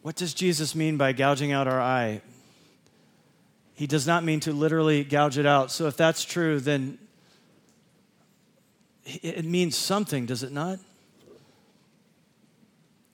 What 0.03 0.17
does 0.17 0.35
Jesus 0.35 0.75
mean 0.75 0.97
by 0.97 1.13
gouging 1.13 1.53
out 1.53 1.69
our 1.69 1.81
eye? 1.81 2.21
He 3.75 3.87
does 3.87 4.07
not 4.07 4.25
mean 4.25 4.41
to 4.41 4.53
literally 4.53 5.05
gouge 5.05 5.39
it 5.39 5.47
out. 5.47 5.71
So 5.71 5.87
if 5.87 5.97
that's 5.97 6.25
true, 6.25 6.61
then 6.61 6.99
it 9.05 9.45
means 9.45 9.77
something, 9.77 10.27
does 10.27 10.43
it 10.43 10.53
not? 10.53 10.79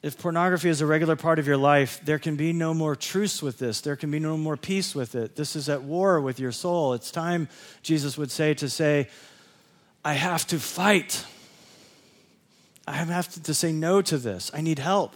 If 0.02 0.18
pornography 0.18 0.68
is 0.68 0.80
a 0.80 0.86
regular 0.86 1.16
part 1.16 1.38
of 1.38 1.46
your 1.46 1.56
life, 1.56 2.00
there 2.04 2.18
can 2.18 2.36
be 2.36 2.52
no 2.52 2.72
more 2.72 2.94
truce 2.94 3.42
with 3.42 3.58
this. 3.58 3.80
There 3.80 3.96
can 3.96 4.10
be 4.10 4.20
no 4.20 4.36
more 4.36 4.56
peace 4.56 4.94
with 4.94 5.14
it. 5.14 5.36
This 5.36 5.56
is 5.56 5.68
at 5.68 5.82
war 5.82 6.20
with 6.20 6.38
your 6.38 6.52
soul. 6.52 6.94
It's 6.94 7.10
time, 7.10 7.48
Jesus 7.82 8.16
would 8.16 8.30
say, 8.30 8.54
to 8.54 8.68
say, 8.68 9.08
I 10.04 10.14
have 10.14 10.46
to 10.48 10.58
fight. 10.58 11.24
I 12.86 12.92
have 12.92 13.28
to, 13.42 13.54
say 13.54 13.72
no 13.72 14.00
to 14.02 14.18
this. 14.18 14.50
I 14.54 14.60
need 14.60 14.78
help 14.78 15.14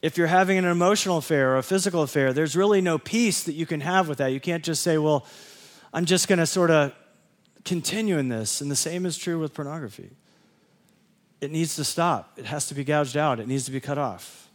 if 0.00 0.16
you're 0.16 0.28
having 0.28 0.58
an 0.58 0.64
emotional 0.64 1.18
affair 1.18 1.54
or 1.54 1.58
a 1.58 1.62
physical 1.62 2.02
affair, 2.02 2.32
there's 2.32 2.54
really 2.54 2.80
no 2.80 2.98
peace 2.98 3.44
that 3.44 3.54
you 3.54 3.66
can 3.66 3.80
have 3.80 4.08
with 4.08 4.18
that. 4.18 4.28
You 4.28 4.40
can't 4.40 4.64
just 4.64 4.82
say, 4.82 4.98
well, 4.98 5.26
I'm 5.92 6.04
just 6.04 6.28
going 6.28 6.38
to 6.38 6.46
sort 6.46 6.70
of 6.70 6.92
continue 7.64 8.18
in 8.18 8.28
this. 8.28 8.60
And 8.60 8.70
the 8.70 8.76
same 8.76 9.06
is 9.06 9.18
true 9.18 9.38
with 9.38 9.54
pornography. 9.54 10.10
It 11.40 11.50
needs 11.50 11.76
to 11.76 11.84
stop, 11.84 12.32
it 12.36 12.46
has 12.46 12.66
to 12.66 12.74
be 12.74 12.82
gouged 12.82 13.16
out, 13.16 13.38
it 13.38 13.46
needs 13.46 13.64
to 13.66 13.70
be 13.70 13.80
cut 13.80 13.98
off. 13.98 14.48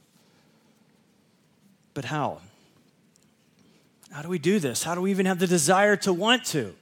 But 1.94 2.06
how? 2.06 2.40
How 4.12 4.22
do 4.22 4.30
we 4.30 4.38
do 4.38 4.60
this? 4.60 4.84
How 4.84 4.94
do 4.94 5.02
we 5.02 5.12
even 5.12 5.26
have 5.26 5.40
the 5.40 5.48
desire 5.48 5.96
to 5.98 6.12
want 6.12 6.46
to? 6.48 6.76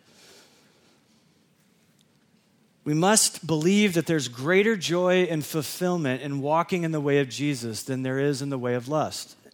We 2.84 2.94
must 2.94 3.46
believe 3.46 3.94
that 3.94 4.08
there's 4.08 4.28
greater 4.28 4.76
joy 4.76 5.24
and 5.24 5.46
fulfillment 5.46 6.22
in 6.22 6.42
walking 6.42 6.84
in 6.84 6.92
the 6.92 7.00
way 7.00 7.20
of 7.20 7.30
Jesus 7.30 7.84
than 7.84 8.02
there 8.02 8.20
is 8.20 8.42
in 8.42 8.50
the 8.50 8.58
way 8.58 8.74
of 8.74 8.88
lust. 8.88 9.36
And 9.46 9.52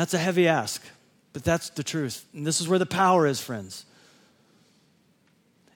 that's 0.00 0.12
a 0.12 0.18
heavy 0.18 0.46
ask, 0.46 0.82
but 1.32 1.42
that's 1.42 1.70
the 1.70 1.82
truth. 1.82 2.24
And 2.34 2.46
this 2.46 2.60
is 2.60 2.68
where 2.68 2.78
the 2.78 2.86
power 2.86 3.26
is, 3.26 3.40
friends. 3.40 3.86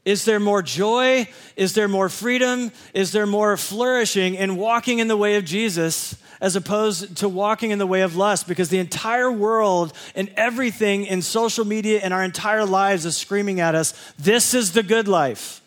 Is 0.04 0.24
there 0.24 0.40
more 0.40 0.62
joy? 0.62 1.28
Is 1.57 1.74
there 1.74 1.88
more 1.88 2.09
freedom? 2.09 2.72
Is 2.94 3.12
there 3.12 3.26
more 3.26 3.57
flourishing 3.57 4.35
in 4.35 4.57
walking 4.57 5.00
in 5.00 5.09
the 5.09 5.16
way 5.16 5.37
of 5.37 5.44
Jesus 5.44 6.16
as 6.40 6.57
opposed 6.57 7.18
to 7.18 7.28
walking 7.28 7.72
in 7.72 7.78
the 7.78 7.87
way 7.87 8.02
of 8.02 8.16
lust? 8.16 8.48
Because 8.48 8.68
the 8.68 8.78
entire 8.78 9.31
world 9.31 9.92
and 10.14 10.31
everything 10.37 11.04
in 11.04 11.20
social 11.20 11.64
media 11.64 12.00
and 12.02 12.14
our 12.14 12.24
entire 12.24 12.64
lives 12.64 13.04
is 13.04 13.16
screaming 13.16 13.61
at 13.61 13.74
us 13.74 13.92
this 14.18 14.54
is 14.54 14.72
the 14.72 14.83
good 14.83 15.09
life. 15.09 15.61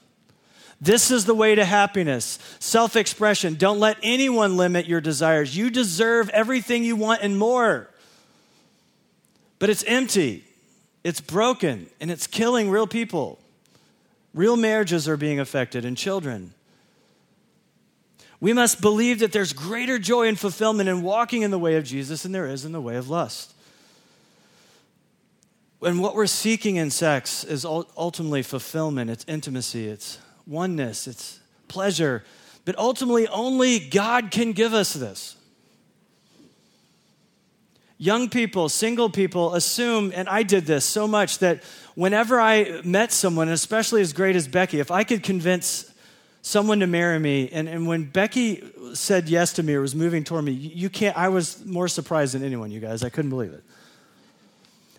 This 0.82 1.12
is 1.12 1.26
the 1.26 1.36
way 1.36 1.54
to 1.54 1.64
happiness. 1.64 2.40
Self 2.60 2.96
expression. 2.96 3.54
Don't 3.54 3.80
let 3.80 3.98
anyone 4.02 4.58
limit 4.58 4.88
your 4.88 5.00
desires. 5.00 5.56
You 5.56 5.70
deserve 5.70 6.30
everything 6.30 6.84
you 6.84 6.96
want 6.96 7.22
and 7.22 7.38
more. 7.38 7.88
But 9.60 9.70
it's 9.70 9.84
empty, 9.84 10.44
it's 11.04 11.22
broken, 11.22 11.86
and 12.00 12.10
it's 12.10 12.26
killing 12.26 12.72
real 12.72 12.88
people. 12.88 13.38
Real 14.34 14.58
marriages 14.58 15.08
are 15.08 15.18
being 15.18 15.40
affected 15.40 15.86
and 15.86 15.96
children. 15.96 16.54
We 18.40 18.54
must 18.54 18.82
believe 18.82 19.20
that 19.20 19.32
there's 19.32 19.54
greater 19.54 20.00
joy 20.00 20.28
and 20.28 20.40
fulfillment 20.40 20.90
in 20.90 21.04
walking 21.04 21.44
in 21.44 21.52
the 21.52 21.60
way 21.60 21.76
of 21.76 21.84
Jesus 21.84 22.24
than 22.24 22.32
there 22.32 22.48
is 22.48 22.66
in 22.66 22.72
the 22.72 22.82
way 22.82 22.96
of 22.96 23.08
lust. 23.08 23.54
And 25.84 26.00
what 26.00 26.16
we're 26.16 26.26
seeking 26.26 26.78
in 26.78 26.90
sex 26.90 27.44
is 27.44 27.66
ultimately 27.66 28.42
fulfillment, 28.42 29.12
it's 29.12 29.26
intimacy, 29.28 29.88
it's 29.88 30.18
oneness, 30.48 31.08
it's 31.08 31.40
pleasure. 31.68 32.24
But 32.66 32.78
ultimately, 32.78 33.28
only 33.28 33.80
God 33.80 34.32
can 34.32 34.52
give 34.52 34.74
us 34.74 34.94
this. 34.94 35.36
Young 37.98 38.30
people, 38.30 38.68
single 38.68 39.10
people 39.10 39.54
assume, 39.54 40.12
and 40.16 40.28
I 40.28 40.44
did 40.44 40.66
this 40.66 40.86
so 40.86 41.08
much 41.08 41.38
that 41.40 41.64
whenever 41.96 42.40
I 42.40 42.82
met 42.84 43.12
someone, 43.12 43.50
especially 43.50 44.02
as 44.02 44.12
great 44.12 44.36
as 44.36 44.48
Becky, 44.48 44.80
if 44.80 44.90
I 44.90 45.04
could 45.04 45.22
convince 45.22 45.92
someone 46.42 46.80
to 46.80 46.88
marry 46.88 47.20
me, 47.20 47.50
and, 47.52 47.70
and 47.70 47.86
when 47.86 48.06
Becky 48.06 48.64
said 48.94 49.30
yes 49.30 49.54
to 49.54 49.64
me 49.64 49.76
or 49.76 49.82
was 49.82 49.94
moving 49.94 50.24
toward 50.24 50.46
me, 50.46 50.52
you 50.52 50.90
can't, 50.90 51.16
I 51.16 51.30
was 51.30 51.64
more 51.64 51.88
surprised 51.88 52.34
than 52.34 52.44
anyone, 52.44 52.72
you 52.72 52.80
guys. 52.80 53.04
I 53.04 53.10
couldn't 53.10 53.30
believe 53.30 53.54
it. 53.54 53.64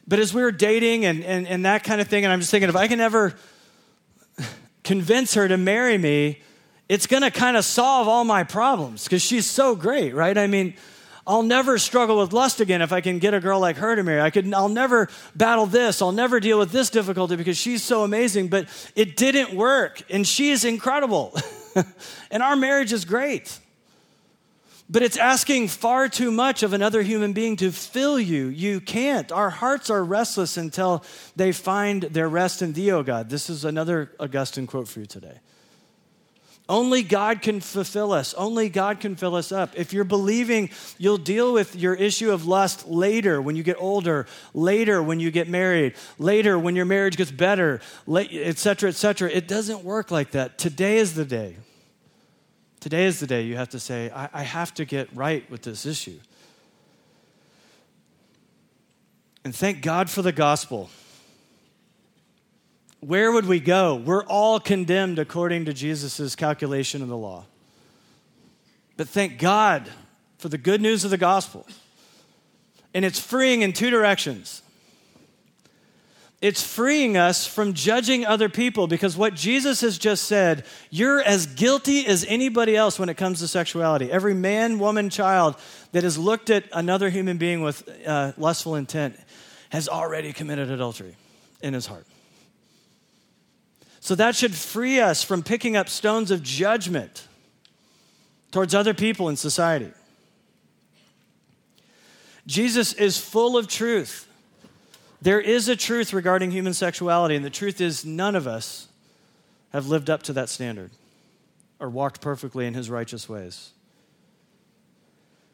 But 0.06 0.18
as 0.18 0.32
we 0.32 0.42
were 0.42 0.52
dating 0.52 1.04
and, 1.04 1.24
and, 1.24 1.46
and 1.46 1.64
that 1.64 1.84
kind 1.84 2.00
of 2.00 2.08
thing, 2.08 2.24
and 2.24 2.32
I'm 2.32 2.40
just 2.40 2.50
thinking, 2.50 2.68
if 2.68 2.76
I 2.76 2.86
can 2.86 3.00
ever 3.00 3.34
convince 4.84 5.34
her 5.34 5.48
to 5.48 5.56
marry 5.56 5.98
me, 5.98 6.40
it's 6.88 7.06
going 7.06 7.22
to 7.22 7.30
kind 7.30 7.56
of 7.56 7.64
solve 7.64 8.08
all 8.08 8.24
my 8.24 8.44
problems 8.44 9.04
because 9.04 9.22
she's 9.22 9.46
so 9.46 9.74
great, 9.74 10.14
right? 10.14 10.36
I 10.36 10.46
mean, 10.46 10.74
I'll 11.26 11.42
never 11.42 11.78
struggle 11.78 12.18
with 12.18 12.32
lust 12.32 12.60
again 12.60 12.82
if 12.82 12.92
I 12.92 13.00
can 13.00 13.18
get 13.18 13.32
a 13.32 13.40
girl 13.40 13.60
like 13.60 13.76
her 13.76 13.94
to 13.94 14.02
marry. 14.02 14.20
I 14.20 14.30
could, 14.30 14.52
I'll 14.52 14.68
never 14.68 15.08
battle 15.36 15.66
this. 15.66 16.02
I'll 16.02 16.12
never 16.12 16.40
deal 16.40 16.58
with 16.58 16.72
this 16.72 16.90
difficulty 16.90 17.36
because 17.36 17.56
she's 17.56 17.82
so 17.82 18.02
amazing. 18.02 18.48
But 18.48 18.68
it 18.96 19.16
didn't 19.16 19.54
work, 19.54 20.02
and 20.10 20.26
she 20.26 20.50
is 20.50 20.64
incredible. 20.64 21.34
and 22.30 22.42
our 22.42 22.56
marriage 22.56 22.92
is 22.92 23.04
great. 23.04 23.58
But 24.92 25.02
it's 25.02 25.16
asking 25.16 25.68
far 25.68 26.10
too 26.10 26.30
much 26.30 26.62
of 26.62 26.74
another 26.74 27.00
human 27.00 27.32
being 27.32 27.56
to 27.56 27.72
fill 27.72 28.20
you. 28.20 28.48
You 28.48 28.78
can't. 28.78 29.32
Our 29.32 29.48
hearts 29.48 29.88
are 29.88 30.04
restless 30.04 30.58
until 30.58 31.02
they 31.34 31.50
find 31.52 32.02
their 32.02 32.28
rest 32.28 32.60
in 32.60 32.74
thee, 32.74 32.92
O 32.92 33.02
God. 33.02 33.30
This 33.30 33.48
is 33.48 33.64
another 33.64 34.12
Augustine 34.20 34.66
quote 34.66 34.86
for 34.86 35.00
you 35.00 35.06
today. 35.06 35.40
Only 36.68 37.02
God 37.02 37.40
can 37.40 37.62
fulfill 37.62 38.12
us. 38.12 38.34
Only 38.34 38.68
God 38.68 39.00
can 39.00 39.16
fill 39.16 39.34
us 39.34 39.50
up. 39.50 39.70
If 39.76 39.94
you're 39.94 40.04
believing 40.04 40.68
you'll 40.98 41.16
deal 41.16 41.54
with 41.54 41.74
your 41.74 41.94
issue 41.94 42.30
of 42.30 42.46
lust 42.46 42.86
later 42.86 43.40
when 43.40 43.56
you 43.56 43.62
get 43.62 43.76
older, 43.80 44.26
later 44.52 45.02
when 45.02 45.20
you 45.20 45.30
get 45.30 45.48
married, 45.48 45.94
later 46.18 46.58
when 46.58 46.76
your 46.76 46.84
marriage 46.84 47.16
gets 47.16 47.30
better, 47.30 47.80
etc., 48.06 48.90
etc., 48.90 49.30
it 49.30 49.48
doesn't 49.48 49.84
work 49.84 50.10
like 50.10 50.32
that. 50.32 50.58
Today 50.58 50.98
is 50.98 51.14
the 51.14 51.24
day. 51.24 51.56
Today 52.82 53.04
is 53.04 53.20
the 53.20 53.28
day 53.28 53.42
you 53.42 53.54
have 53.54 53.68
to 53.68 53.78
say, 53.78 54.10
I, 54.10 54.28
I 54.32 54.42
have 54.42 54.74
to 54.74 54.84
get 54.84 55.08
right 55.14 55.48
with 55.48 55.62
this 55.62 55.86
issue. 55.86 56.18
And 59.44 59.54
thank 59.54 59.82
God 59.82 60.10
for 60.10 60.20
the 60.20 60.32
gospel. 60.32 60.90
Where 62.98 63.30
would 63.30 63.46
we 63.46 63.60
go? 63.60 63.94
We're 63.94 64.24
all 64.24 64.58
condemned 64.58 65.20
according 65.20 65.66
to 65.66 65.72
Jesus' 65.72 66.34
calculation 66.34 67.02
of 67.02 67.08
the 67.08 67.16
law. 67.16 67.44
But 68.96 69.08
thank 69.08 69.38
God 69.38 69.88
for 70.38 70.48
the 70.48 70.58
good 70.58 70.80
news 70.80 71.04
of 71.04 71.12
the 71.12 71.16
gospel. 71.16 71.64
And 72.92 73.04
it's 73.04 73.20
freeing 73.20 73.62
in 73.62 73.74
two 73.74 73.90
directions 73.90 74.60
it's 76.42 76.60
freeing 76.60 77.16
us 77.16 77.46
from 77.46 77.72
judging 77.72 78.26
other 78.26 78.48
people 78.48 78.88
because 78.88 79.16
what 79.16 79.34
Jesus 79.34 79.80
has 79.82 79.96
just 79.96 80.24
said, 80.24 80.64
you're 80.90 81.22
as 81.22 81.46
guilty 81.46 82.04
as 82.04 82.24
anybody 82.24 82.76
else 82.76 82.98
when 82.98 83.08
it 83.08 83.16
comes 83.16 83.38
to 83.38 83.48
sexuality. 83.48 84.10
Every 84.10 84.34
man, 84.34 84.80
woman, 84.80 85.08
child 85.08 85.54
that 85.92 86.02
has 86.02 86.18
looked 86.18 86.50
at 86.50 86.64
another 86.72 87.10
human 87.10 87.38
being 87.38 87.62
with 87.62 87.88
uh, 88.04 88.32
lustful 88.36 88.74
intent 88.74 89.16
has 89.70 89.88
already 89.88 90.32
committed 90.32 90.68
adultery 90.68 91.14
in 91.62 91.74
his 91.74 91.86
heart. 91.86 92.06
So 94.00 94.16
that 94.16 94.34
should 94.34 94.52
free 94.52 94.98
us 94.98 95.22
from 95.22 95.44
picking 95.44 95.76
up 95.76 95.88
stones 95.88 96.32
of 96.32 96.42
judgment 96.42 97.28
towards 98.50 98.74
other 98.74 98.94
people 98.94 99.28
in 99.28 99.36
society. 99.36 99.92
Jesus 102.48 102.94
is 102.94 103.16
full 103.16 103.56
of 103.56 103.68
truth. 103.68 104.26
There 105.22 105.40
is 105.40 105.68
a 105.68 105.76
truth 105.76 106.12
regarding 106.12 106.50
human 106.50 106.74
sexuality, 106.74 107.36
and 107.36 107.44
the 107.44 107.50
truth 107.50 107.80
is 107.80 108.04
none 108.04 108.34
of 108.34 108.48
us 108.48 108.88
have 109.72 109.86
lived 109.86 110.10
up 110.10 110.24
to 110.24 110.32
that 110.32 110.48
standard 110.48 110.90
or 111.78 111.88
walked 111.88 112.20
perfectly 112.20 112.66
in 112.66 112.74
his 112.74 112.90
righteous 112.90 113.28
ways. 113.28 113.70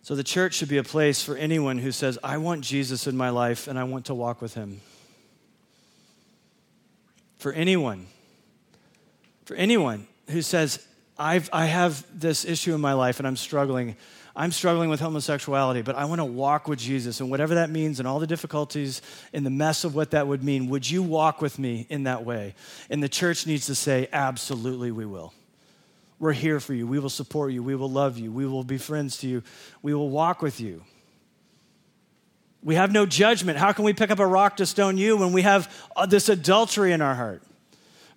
So 0.00 0.14
the 0.14 0.24
church 0.24 0.54
should 0.54 0.70
be 0.70 0.78
a 0.78 0.82
place 0.82 1.22
for 1.22 1.36
anyone 1.36 1.76
who 1.76 1.92
says, 1.92 2.18
I 2.24 2.38
want 2.38 2.62
Jesus 2.62 3.06
in 3.06 3.14
my 3.14 3.28
life 3.28 3.68
and 3.68 3.78
I 3.78 3.84
want 3.84 4.06
to 4.06 4.14
walk 4.14 4.40
with 4.40 4.54
him. 4.54 4.80
For 7.36 7.52
anyone, 7.52 8.06
for 9.44 9.54
anyone 9.54 10.06
who 10.30 10.40
says, 10.40 10.82
I've, 11.18 11.50
I 11.52 11.66
have 11.66 12.06
this 12.18 12.46
issue 12.46 12.74
in 12.74 12.80
my 12.80 12.94
life 12.94 13.18
and 13.18 13.28
I'm 13.28 13.36
struggling 13.36 13.96
I'm 14.38 14.52
struggling 14.52 14.88
with 14.88 15.00
homosexuality, 15.00 15.82
but 15.82 15.96
I 15.96 16.04
want 16.04 16.20
to 16.20 16.24
walk 16.24 16.68
with 16.68 16.78
Jesus. 16.78 17.18
And 17.18 17.28
whatever 17.28 17.56
that 17.56 17.70
means 17.70 17.98
and 17.98 18.06
all 18.06 18.20
the 18.20 18.26
difficulties 18.26 19.02
and 19.32 19.44
the 19.44 19.50
mess 19.50 19.82
of 19.82 19.96
what 19.96 20.12
that 20.12 20.28
would 20.28 20.44
mean, 20.44 20.68
would 20.68 20.88
you 20.88 21.02
walk 21.02 21.42
with 21.42 21.58
me 21.58 21.88
in 21.90 22.04
that 22.04 22.24
way? 22.24 22.54
And 22.88 23.02
the 23.02 23.08
church 23.08 23.48
needs 23.48 23.66
to 23.66 23.74
say, 23.74 24.08
absolutely, 24.12 24.92
we 24.92 25.04
will. 25.04 25.34
We're 26.20 26.34
here 26.34 26.60
for 26.60 26.72
you. 26.72 26.86
We 26.86 27.00
will 27.00 27.10
support 27.10 27.52
you. 27.52 27.64
We 27.64 27.74
will 27.74 27.90
love 27.90 28.16
you. 28.16 28.30
We 28.30 28.46
will 28.46 28.62
be 28.62 28.78
friends 28.78 29.18
to 29.18 29.28
you. 29.28 29.42
We 29.82 29.92
will 29.92 30.08
walk 30.08 30.40
with 30.40 30.60
you. 30.60 30.84
We 32.62 32.76
have 32.76 32.92
no 32.92 33.06
judgment. 33.06 33.58
How 33.58 33.72
can 33.72 33.84
we 33.84 33.92
pick 33.92 34.12
up 34.12 34.20
a 34.20 34.26
rock 34.26 34.58
to 34.58 34.66
stone 34.66 34.98
you 34.98 35.16
when 35.16 35.32
we 35.32 35.42
have 35.42 35.72
uh, 35.96 36.06
this 36.06 36.28
adultery 36.28 36.92
in 36.92 37.02
our 37.02 37.16
heart? 37.16 37.42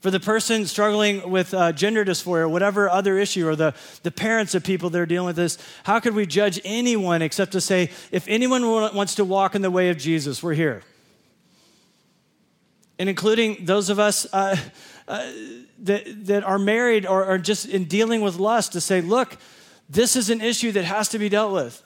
For 0.02 0.10
the 0.10 0.20
person 0.20 0.66
struggling 0.66 1.30
with 1.30 1.54
uh, 1.54 1.72
gender 1.72 2.04
dysphoria, 2.04 2.50
whatever 2.50 2.90
other 2.90 3.20
issue, 3.20 3.48
or 3.48 3.56
the, 3.56 3.74
the 4.02 4.12
parents 4.12 4.56
of 4.56 4.64
people 4.64 4.90
that 4.90 5.00
are 5.00 5.06
dealing 5.06 5.28
with 5.28 5.36
this, 5.36 5.60
how 5.84 6.00
could 6.00 6.16
we 6.16 6.26
judge 6.26 6.60
anyone 6.66 7.22
except 7.22 7.52
to 7.52 7.62
say, 7.62 7.92
if 8.12 8.28
anyone 8.28 8.64
wants 8.64 9.16
to 9.16 9.24
walk 9.24 9.54
in 9.54 9.62
the 9.62 9.70
way 9.70 9.90
of 9.90 9.98
Jesus, 9.98 10.42
we're 10.42 10.56
here. 10.56 10.82
And 12.98 13.10
including 13.10 13.66
those 13.66 13.90
of 13.90 14.00
us 14.00 14.26
uh, 14.34 14.58
uh, 15.08 15.32
that, 15.80 16.26
that 16.26 16.44
are 16.44 16.60
married 16.60 17.06
or 17.06 17.24
are 17.26 17.38
just 17.38 17.68
in 17.68 17.86
dealing 17.86 18.22
with 18.22 18.38
lust, 18.38 18.74
to 18.74 18.82
say, 18.82 19.02
look, 19.02 19.38
this 19.88 20.16
is 20.16 20.32
an 20.32 20.42
issue 20.42 20.72
that 20.72 20.84
has 20.84 21.10
to 21.10 21.20
be 21.20 21.30
dealt 21.30 21.54
with. 21.54 21.84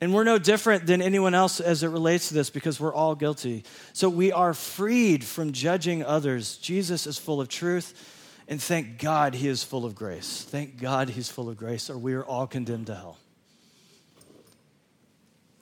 And 0.00 0.14
we're 0.14 0.24
no 0.24 0.38
different 0.38 0.86
than 0.86 1.02
anyone 1.02 1.34
else 1.34 1.58
as 1.58 1.82
it 1.82 1.88
relates 1.88 2.28
to 2.28 2.34
this 2.34 2.50
because 2.50 2.78
we're 2.78 2.94
all 2.94 3.16
guilty. 3.16 3.64
So 3.92 4.08
we 4.08 4.30
are 4.30 4.54
freed 4.54 5.24
from 5.24 5.52
judging 5.52 6.04
others. 6.04 6.56
Jesus 6.58 7.06
is 7.06 7.18
full 7.18 7.40
of 7.40 7.48
truth, 7.48 7.94
and 8.46 8.62
thank 8.62 8.98
God 8.98 9.34
he 9.34 9.48
is 9.48 9.64
full 9.64 9.84
of 9.84 9.96
grace. 9.96 10.46
Thank 10.48 10.80
God 10.80 11.10
he's 11.10 11.28
full 11.28 11.48
of 11.48 11.56
grace, 11.56 11.90
or 11.90 11.98
we 11.98 12.14
are 12.14 12.24
all 12.24 12.46
condemned 12.46 12.86
to 12.86 12.94
hell. 12.94 13.18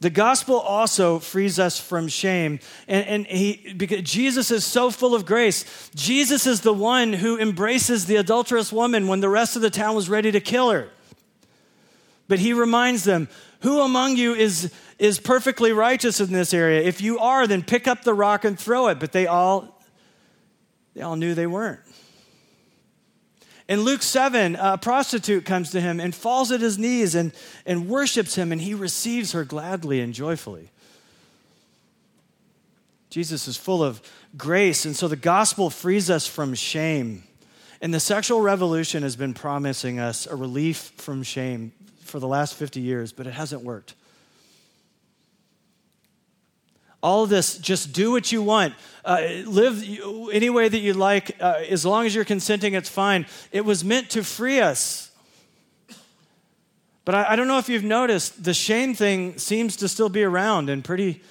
The 0.00 0.10
gospel 0.10 0.56
also 0.56 1.18
frees 1.18 1.58
us 1.58 1.80
from 1.80 2.08
shame. 2.08 2.60
And, 2.86 3.06
and 3.06 3.26
he, 3.26 3.72
because 3.74 4.02
Jesus 4.02 4.50
is 4.50 4.64
so 4.64 4.90
full 4.90 5.14
of 5.14 5.24
grace. 5.24 5.90
Jesus 5.94 6.46
is 6.46 6.60
the 6.60 6.74
one 6.74 7.14
who 7.14 7.38
embraces 7.38 8.04
the 8.04 8.16
adulterous 8.16 8.70
woman 8.70 9.08
when 9.08 9.20
the 9.20 9.28
rest 9.28 9.56
of 9.56 9.62
the 9.62 9.70
town 9.70 9.96
was 9.96 10.10
ready 10.10 10.30
to 10.32 10.40
kill 10.40 10.70
her. 10.70 10.90
But 12.28 12.40
he 12.40 12.52
reminds 12.52 13.04
them, 13.04 13.28
who 13.66 13.80
among 13.80 14.16
you 14.16 14.32
is, 14.32 14.72
is 14.96 15.18
perfectly 15.18 15.72
righteous 15.72 16.20
in 16.20 16.32
this 16.32 16.54
area? 16.54 16.82
If 16.82 17.00
you 17.00 17.18
are, 17.18 17.48
then 17.48 17.64
pick 17.64 17.88
up 17.88 18.04
the 18.04 18.14
rock 18.14 18.44
and 18.44 18.56
throw 18.56 18.86
it. 18.86 19.00
But 19.00 19.10
they 19.10 19.26
all, 19.26 19.82
they 20.94 21.02
all 21.02 21.16
knew 21.16 21.34
they 21.34 21.48
weren't. 21.48 21.80
In 23.68 23.80
Luke 23.80 24.02
7, 24.02 24.54
a 24.54 24.78
prostitute 24.78 25.44
comes 25.44 25.72
to 25.72 25.80
him 25.80 25.98
and 25.98 26.14
falls 26.14 26.52
at 26.52 26.60
his 26.60 26.78
knees 26.78 27.16
and, 27.16 27.32
and 27.66 27.88
worships 27.88 28.36
him, 28.36 28.52
and 28.52 28.60
he 28.60 28.72
receives 28.72 29.32
her 29.32 29.44
gladly 29.44 30.00
and 30.00 30.14
joyfully. 30.14 30.70
Jesus 33.10 33.48
is 33.48 33.56
full 33.56 33.82
of 33.82 34.00
grace, 34.36 34.84
and 34.84 34.94
so 34.94 35.08
the 35.08 35.16
gospel 35.16 35.70
frees 35.70 36.08
us 36.08 36.24
from 36.24 36.54
shame. 36.54 37.24
And 37.80 37.92
the 37.92 37.98
sexual 37.98 38.42
revolution 38.42 39.02
has 39.02 39.16
been 39.16 39.34
promising 39.34 39.98
us 39.98 40.24
a 40.28 40.36
relief 40.36 40.92
from 40.98 41.24
shame 41.24 41.72
for 42.06 42.18
the 42.20 42.28
last 42.28 42.54
50 42.54 42.80
years, 42.80 43.12
but 43.12 43.26
it 43.26 43.32
hasn't 43.32 43.62
worked. 43.62 43.94
All 47.02 47.26
this, 47.26 47.58
just 47.58 47.92
do 47.92 48.10
what 48.10 48.32
you 48.32 48.42
want. 48.42 48.74
Uh, 49.04 49.20
live 49.44 49.82
any 50.32 50.50
way 50.50 50.68
that 50.68 50.78
you 50.78 50.94
like. 50.94 51.36
Uh, 51.40 51.62
as 51.68 51.84
long 51.84 52.06
as 52.06 52.14
you're 52.14 52.24
consenting, 52.24 52.74
it's 52.74 52.88
fine. 52.88 53.26
It 53.52 53.64
was 53.64 53.84
meant 53.84 54.10
to 54.10 54.24
free 54.24 54.60
us. 54.60 55.10
But 57.04 57.14
I, 57.14 57.32
I 57.32 57.36
don't 57.36 57.46
know 57.46 57.58
if 57.58 57.68
you've 57.68 57.84
noticed, 57.84 58.42
the 58.42 58.54
shame 58.54 58.94
thing 58.94 59.38
seems 59.38 59.76
to 59.76 59.88
still 59.88 60.08
be 60.08 60.24
around 60.24 60.68
in 60.68 60.82
pretty, 60.82 61.22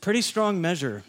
pretty 0.00 0.22
strong 0.22 0.60
measure. 0.60 1.02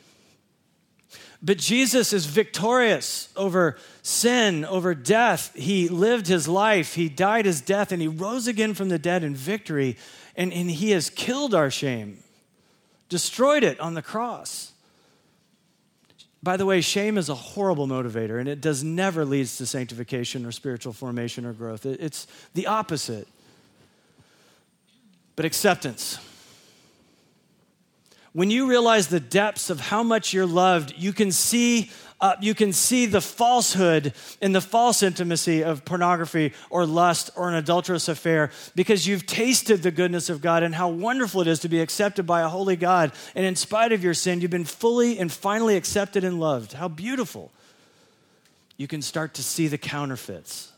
But 1.43 1.57
Jesus 1.57 2.13
is 2.13 2.27
victorious 2.27 3.29
over 3.35 3.77
sin, 4.03 4.63
over 4.63 4.93
death. 4.93 5.51
He 5.55 5.87
lived 5.87 6.27
his 6.27 6.47
life, 6.47 6.93
he 6.93 7.09
died 7.09 7.45
his 7.45 7.61
death, 7.61 7.91
and 7.91 8.01
he 8.01 8.07
rose 8.07 8.47
again 8.47 8.73
from 8.75 8.89
the 8.89 8.99
dead 8.99 9.23
in 9.23 9.35
victory. 9.35 9.97
And, 10.35 10.53
and 10.53 10.69
he 10.69 10.91
has 10.91 11.09
killed 11.09 11.55
our 11.55 11.71
shame, 11.71 12.19
destroyed 13.09 13.63
it 13.63 13.79
on 13.79 13.95
the 13.95 14.01
cross. 14.01 14.71
By 16.43 16.57
the 16.57 16.65
way, 16.65 16.81
shame 16.81 17.17
is 17.17 17.29
a 17.29 17.35
horrible 17.35 17.87
motivator, 17.87 18.39
and 18.39 18.47
it 18.47 18.61
does 18.61 18.83
never 18.83 19.25
leads 19.25 19.57
to 19.57 19.65
sanctification 19.65 20.45
or 20.45 20.51
spiritual 20.51 20.93
formation 20.93 21.45
or 21.45 21.53
growth. 21.53 21.85
It's 21.85 22.27
the 22.53 22.67
opposite. 22.67 23.27
But 25.35 25.45
acceptance. 25.45 26.19
When 28.33 28.49
you 28.49 28.69
realize 28.69 29.07
the 29.07 29.19
depths 29.19 29.69
of 29.69 29.79
how 29.79 30.03
much 30.03 30.33
you're 30.33 30.45
loved, 30.45 30.93
you 30.97 31.13
can 31.13 31.31
see 31.31 31.91
Uh, 32.21 32.35
you 32.39 32.53
can 32.53 32.71
see 32.71 33.07
the 33.07 33.19
falsehood 33.19 34.13
and 34.43 34.53
the 34.53 34.61
false 34.61 35.01
intimacy 35.01 35.63
of 35.63 35.83
pornography 35.83 36.53
or 36.69 36.85
lust 36.85 37.31
or 37.35 37.49
an 37.49 37.55
adulterous 37.55 38.07
affair 38.07 38.51
because 38.75 39.07
you've 39.07 39.25
tasted 39.25 39.81
the 39.81 39.89
goodness 39.89 40.29
of 40.29 40.39
God 40.39 40.61
and 40.61 40.75
how 40.75 40.87
wonderful 40.87 41.41
it 41.41 41.47
is 41.47 41.59
to 41.61 41.67
be 41.67 41.81
accepted 41.81 42.27
by 42.27 42.41
a 42.41 42.47
holy 42.47 42.75
God. 42.75 43.11
And 43.33 43.43
in 43.43 43.55
spite 43.55 43.91
of 43.91 44.03
your 44.03 44.13
sin, 44.13 44.39
you've 44.39 44.51
been 44.51 44.65
fully 44.65 45.17
and 45.17 45.31
finally 45.31 45.75
accepted 45.75 46.23
and 46.23 46.39
loved. 46.39 46.73
How 46.73 46.87
beautiful. 46.87 47.49
You 48.77 48.87
can 48.87 49.01
start 49.01 49.33
to 49.33 49.41
see 49.41 49.67
the 49.67 49.79
counterfeits. 49.79 50.71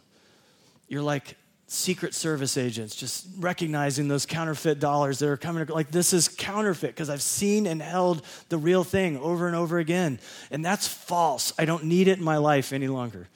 You're 0.88 1.04
like, 1.04 1.36
Secret 1.74 2.14
Service 2.14 2.56
agents, 2.56 2.96
just 2.96 3.26
recognizing 3.40 4.08
those 4.08 4.28
counterfeit 4.28 4.80
dollars 4.80 5.18
that 5.18 5.28
are 5.28 5.38
coming. 5.38 5.66
Like, 5.66 5.90
this 5.90 6.14
is 6.14 6.28
counterfeit 6.28 6.92
because 6.92 7.10
I've 7.10 7.24
seen 7.24 7.66
and 7.66 7.82
held 7.82 8.24
the 8.50 8.60
real 8.60 8.84
thing 8.84 9.18
over 9.18 9.48
and 9.48 9.56
over 9.56 9.80
again. 9.80 10.20
And 10.52 10.64
that's 10.64 10.88
false. 10.88 11.52
I 11.58 11.66
don't 11.66 11.86
need 11.86 12.08
it 12.08 12.20
in 12.20 12.24
my 12.24 12.38
life 12.38 12.74
any 12.74 12.88
longer. 12.88 13.28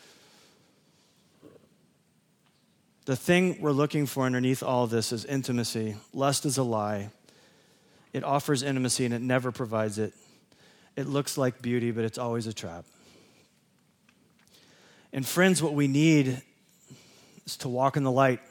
The 3.05 3.15
thing 3.15 3.59
we're 3.59 3.71
looking 3.71 4.05
for 4.05 4.25
underneath 4.25 4.61
all 4.61 4.83
of 4.83 4.91
this 4.91 5.11
is 5.11 5.25
intimacy. 5.25 5.95
Lust 6.13 6.45
is 6.45 6.59
a 6.59 6.63
lie. 6.63 7.09
It 8.13 8.23
offers 8.23 8.61
intimacy 8.61 9.05
and 9.05 9.15
it 9.15 9.21
never 9.21 9.51
provides 9.51 9.97
it. 9.97 10.13
It 10.95 11.07
looks 11.07 11.39
like 11.39 11.59
beauty, 11.59 11.89
but 11.89 12.05
it's 12.05 12.19
always 12.19 12.45
a 12.45 12.53
trap. 12.53 12.85
And, 15.11 15.25
friends, 15.25 15.63
what 15.63 15.73
we 15.73 15.87
need 15.87 16.43
is 17.47 17.57
to 17.57 17.69
walk 17.69 17.97
in 17.97 18.03
the 18.03 18.11
light, 18.11 18.41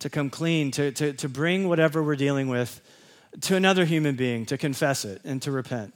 to 0.00 0.10
come 0.10 0.30
clean, 0.30 0.70
to, 0.72 0.92
to, 0.92 1.12
to 1.14 1.28
bring 1.28 1.68
whatever 1.68 2.02
we're 2.02 2.16
dealing 2.16 2.48
with 2.48 2.80
to 3.40 3.56
another 3.56 3.84
human 3.84 4.14
being, 4.14 4.44
to 4.46 4.58
confess 4.58 5.04
it 5.04 5.22
and 5.24 5.40
to 5.42 5.50
repent. 5.50 5.94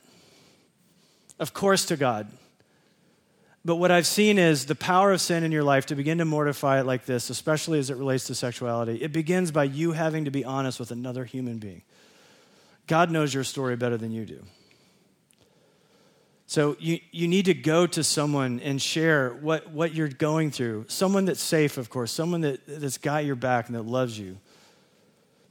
Of 1.39 1.53
course, 1.53 1.85
to 1.87 1.97
God. 1.97 2.29
But 3.63 3.77
what 3.77 3.91
I've 3.91 4.07
seen 4.07 4.39
is 4.39 4.67
the 4.67 4.75
power 4.75 5.13
of 5.13 5.21
sin 5.21 5.45
in 5.45 5.53
your 5.53 5.65
life 5.65 5.87
to 5.87 5.95
begin 5.95 6.19
to 6.19 6.25
mortify 6.25 6.81
it 6.81 6.87
like 6.87 7.05
this, 7.05 7.29
especially 7.29 7.79
as 7.79 7.91
it 7.91 7.97
relates 7.97 8.29
to 8.29 8.35
sexuality. 8.35 9.03
It 9.03 9.13
begins 9.13 9.51
by 9.51 9.65
you 9.65 9.93
having 9.93 10.25
to 10.25 10.31
be 10.31 10.45
honest 10.45 10.81
with 10.81 10.93
another 10.93 11.25
human 11.25 11.59
being. 11.59 11.83
God 12.87 13.11
knows 13.11 13.35
your 13.35 13.45
story 13.45 13.77
better 13.77 13.97
than 13.99 14.13
you 14.13 14.25
do. 14.25 14.45
So 16.47 16.77
you, 16.79 17.01
you 17.11 17.27
need 17.27 17.47
to 17.47 17.55
go 17.55 17.89
to 17.89 18.05
someone 18.05 18.61
and 18.61 18.81
share 18.81 19.31
what, 19.31 19.71
what 19.71 19.95
you're 19.95 20.09
going 20.09 20.53
through. 20.53 20.85
Someone 20.89 21.25
that's 21.25 21.43
safe, 21.43 21.77
of 21.77 21.91
course, 21.91 22.13
someone 22.13 22.43
that, 22.43 22.61
that's 22.67 22.99
got 22.99 23.25
your 23.25 23.35
back 23.35 23.67
and 23.67 23.75
that 23.75 23.83
loves 23.83 24.17
you. 24.17 24.39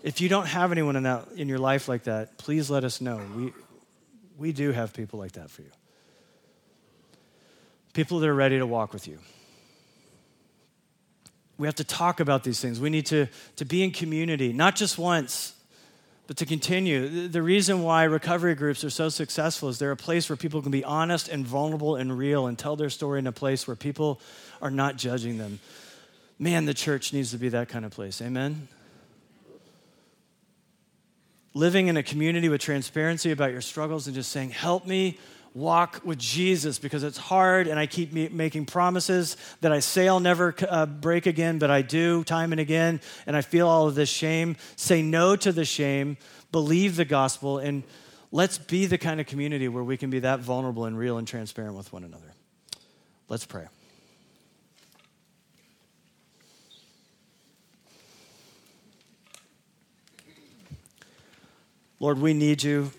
If 0.03 0.21
you 0.21 0.29
don't 0.29 0.47
have 0.47 0.71
anyone 0.71 0.95
in, 0.95 1.03
that, 1.03 1.27
in 1.35 1.49
your 1.49 1.57
life 1.57 1.89
like 1.89 2.03
that, 2.03 2.37
please 2.37 2.69
let 2.69 2.85
us 2.85 3.01
know. 3.01 3.19
We, 3.35 3.53
we 4.37 4.51
do 4.53 4.71
have 4.71 4.93
people 4.93 5.19
like 5.19 5.33
that 5.33 5.49
for 5.49 5.63
you. 5.63 5.71
People 7.93 8.19
that 8.19 8.29
are 8.29 8.35
ready 8.35 8.57
to 8.57 8.65
walk 8.65 8.93
with 8.93 9.07
you. 9.07 9.19
We 11.57 11.67
have 11.67 11.75
to 11.75 11.83
talk 11.83 12.19
about 12.19 12.43
these 12.43 12.59
things. 12.59 12.79
We 12.79 12.89
need 12.89 13.05
to, 13.07 13.27
to 13.57 13.65
be 13.65 13.83
in 13.83 13.91
community, 13.91 14.53
not 14.53 14.75
just 14.75 14.97
once, 14.97 15.54
but 16.27 16.37
to 16.37 16.45
continue, 16.45 17.27
the 17.27 17.43
reason 17.43 17.83
why 17.83 18.03
recovery 18.03 18.55
groups 18.55 18.83
are 18.83 18.89
so 18.89 19.09
successful 19.09 19.69
is 19.69 19.77
they're 19.77 19.91
a 19.91 19.97
place 19.97 20.27
where 20.27 20.35
people 20.35 20.61
can 20.61 20.71
be 20.71 20.83
honest 20.83 21.27
and 21.27 21.45
vulnerable 21.45 21.95
and 21.95 22.17
real 22.17 22.47
and 22.47 22.57
tell 22.57 22.75
their 22.75 22.89
story 22.89 23.19
in 23.19 23.27
a 23.27 23.31
place 23.31 23.67
where 23.67 23.75
people 23.75 24.19
are 24.61 24.71
not 24.71 24.95
judging 24.95 25.37
them. 25.37 25.59
Man, 26.39 26.65
the 26.65 26.73
church 26.73 27.13
needs 27.13 27.31
to 27.31 27.37
be 27.37 27.49
that 27.49 27.69
kind 27.69 27.85
of 27.85 27.91
place. 27.91 28.21
Amen? 28.21 28.67
Living 31.53 31.87
in 31.87 31.95
a 31.95 32.03
community 32.03 32.49
with 32.49 32.59
transparency 32.59 33.31
about 33.31 33.51
your 33.51 33.61
struggles 33.61 34.07
and 34.07 34.15
just 34.15 34.31
saying, 34.31 34.49
Help 34.49 34.87
me 34.87 35.19
walk 35.55 36.01
with 36.03 36.19
Jesus 36.19 36.77
because 36.77 37.01
it's 37.03 37.17
hard 37.17 37.67
and 37.67 37.79
I 37.79 37.87
keep 37.87 38.11
making 38.11 38.65
promises 38.65 39.37
that 39.61 39.71
I 39.71 39.79
say 39.79 40.07
I'll 40.07 40.19
never 40.19 40.53
uh, 40.69 40.85
break 40.85 41.25
again, 41.25 41.59
but 41.59 41.71
I 41.71 41.81
do 41.81 42.25
time 42.25 42.51
and 42.51 42.59
again, 42.59 42.99
and 43.25 43.35
I 43.37 43.41
feel 43.41 43.67
all 43.67 43.87
of 43.87 43.95
this 43.95 44.09
shame. 44.09 44.57
Say 44.75 45.01
no 45.01 45.37
to 45.37 45.53
the 45.53 45.63
shame, 45.63 46.17
believe 46.51 46.97
the 46.97 47.05
gospel, 47.05 47.57
and 47.57 47.83
let's 48.33 48.57
be 48.57 48.85
the 48.85 48.97
kind 48.97 49.21
of 49.21 49.27
community 49.27 49.69
where 49.69 49.83
we 49.83 49.95
can 49.95 50.09
be 50.09 50.19
that 50.19 50.41
vulnerable 50.41 50.85
and 50.85 50.97
real 50.97 51.17
and 51.17 51.27
transparent 51.27 51.75
with 51.75 51.91
one 51.93 52.03
another. 52.03 52.33
Let's 53.29 53.45
pray. 53.45 53.65
Lord, 62.01 62.19
we 62.19 62.33
need 62.33 62.61
you. 62.61 62.91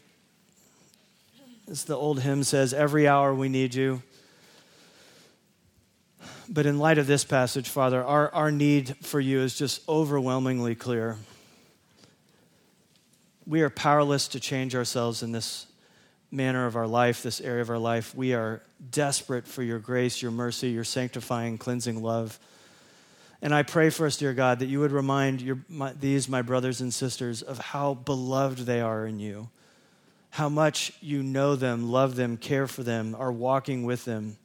As 1.68 1.84
the 1.84 1.96
old 1.96 2.20
hymn 2.20 2.44
says, 2.44 2.72
every 2.72 3.08
hour 3.08 3.34
we 3.34 3.48
need 3.48 3.74
you. 3.74 4.02
But 6.48 6.64
in 6.64 6.78
light 6.78 6.98
of 6.98 7.08
this 7.08 7.24
passage, 7.24 7.68
Father, 7.68 8.04
our, 8.04 8.32
our 8.32 8.52
need 8.52 8.96
for 9.02 9.18
you 9.18 9.40
is 9.40 9.56
just 9.56 9.86
overwhelmingly 9.88 10.76
clear. 10.76 11.16
We 13.46 13.62
are 13.62 13.70
powerless 13.70 14.28
to 14.28 14.40
change 14.40 14.76
ourselves 14.76 15.24
in 15.24 15.32
this 15.32 15.66
manner 16.30 16.66
of 16.66 16.76
our 16.76 16.86
life, 16.86 17.22
this 17.22 17.40
area 17.40 17.62
of 17.62 17.70
our 17.70 17.78
life. 17.78 18.14
We 18.14 18.32
are 18.34 18.62
desperate 18.90 19.46
for 19.46 19.64
your 19.64 19.80
grace, 19.80 20.22
your 20.22 20.30
mercy, 20.30 20.68
your 20.70 20.84
sanctifying, 20.84 21.58
cleansing 21.58 22.00
love. 22.00 22.38
And 23.42 23.52
I 23.52 23.64
pray 23.64 23.90
for 23.90 24.06
us, 24.06 24.16
dear 24.16 24.34
God, 24.34 24.60
that 24.60 24.66
you 24.66 24.78
would 24.80 24.92
remind 24.92 25.42
your, 25.42 25.58
my, 25.68 25.92
these, 25.92 26.28
my 26.28 26.42
brothers 26.42 26.80
and 26.80 26.94
sisters, 26.94 27.42
of 27.42 27.58
how 27.58 27.94
beloved 27.94 28.60
they 28.60 28.80
are 28.80 29.04
in 29.04 29.18
you 29.18 29.48
how 30.36 30.50
much 30.50 30.92
you 31.00 31.22
know 31.22 31.56
them, 31.56 31.90
love 31.90 32.14
them, 32.14 32.36
care 32.36 32.66
for 32.66 32.82
them, 32.82 33.16
are 33.18 33.32
walking 33.32 33.84
with 33.86 34.04
them 34.04 34.36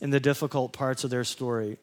in 0.00 0.10
the 0.10 0.18
difficult 0.18 0.72
parts 0.72 1.04
of 1.04 1.10
their 1.10 1.22
story. 1.22 1.78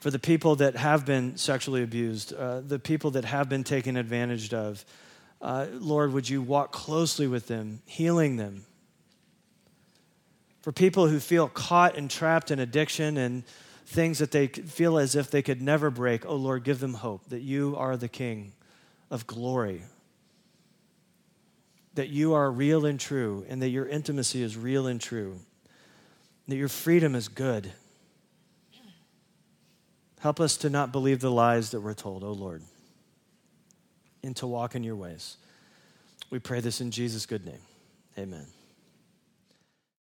For 0.00 0.10
the 0.10 0.18
people 0.18 0.56
that 0.56 0.74
have 0.74 1.06
been 1.06 1.36
sexually 1.36 1.84
abused, 1.84 2.32
uh, 2.32 2.62
the 2.62 2.80
people 2.80 3.12
that 3.12 3.24
have 3.24 3.48
been 3.48 3.62
taken 3.62 3.96
advantage 3.96 4.52
of, 4.52 4.84
uh, 5.40 5.66
Lord, 5.70 6.12
would 6.12 6.28
you 6.28 6.42
walk 6.42 6.72
closely 6.72 7.28
with 7.28 7.46
them, 7.46 7.80
healing 7.86 8.38
them? 8.38 8.64
For 10.62 10.72
people 10.72 11.06
who 11.06 11.20
feel 11.20 11.46
caught 11.46 11.96
and 11.96 12.10
trapped 12.10 12.50
in 12.50 12.58
addiction 12.58 13.18
and 13.18 13.44
things 13.86 14.18
that 14.18 14.32
they 14.32 14.48
feel 14.48 14.98
as 14.98 15.14
if 15.14 15.30
they 15.30 15.42
could 15.42 15.62
never 15.62 15.92
break, 15.92 16.26
oh 16.26 16.34
Lord, 16.34 16.64
give 16.64 16.80
them 16.80 16.94
hope 16.94 17.28
that 17.28 17.40
you 17.40 17.76
are 17.78 17.96
the 17.96 18.08
King 18.08 18.52
of 19.12 19.28
glory, 19.28 19.84
that 21.98 22.10
you 22.10 22.32
are 22.32 22.48
real 22.48 22.86
and 22.86 23.00
true, 23.00 23.44
and 23.48 23.60
that 23.60 23.70
your 23.70 23.84
intimacy 23.84 24.40
is 24.40 24.56
real 24.56 24.86
and 24.86 25.00
true, 25.00 25.40
that 26.46 26.54
your 26.54 26.68
freedom 26.68 27.16
is 27.16 27.26
good. 27.26 27.72
Help 30.20 30.38
us 30.38 30.56
to 30.58 30.70
not 30.70 30.92
believe 30.92 31.18
the 31.18 31.28
lies 31.28 31.72
that 31.72 31.80
we're 31.80 31.94
told, 31.94 32.22
O 32.22 32.28
oh 32.28 32.32
Lord, 32.34 32.62
and 34.22 34.36
to 34.36 34.46
walk 34.46 34.76
in 34.76 34.84
your 34.84 34.94
ways. 34.94 35.38
We 36.30 36.38
pray 36.38 36.60
this 36.60 36.80
in 36.80 36.92
Jesus' 36.92 37.26
good 37.26 37.44
name. 37.44 37.62
Amen. 38.16 38.46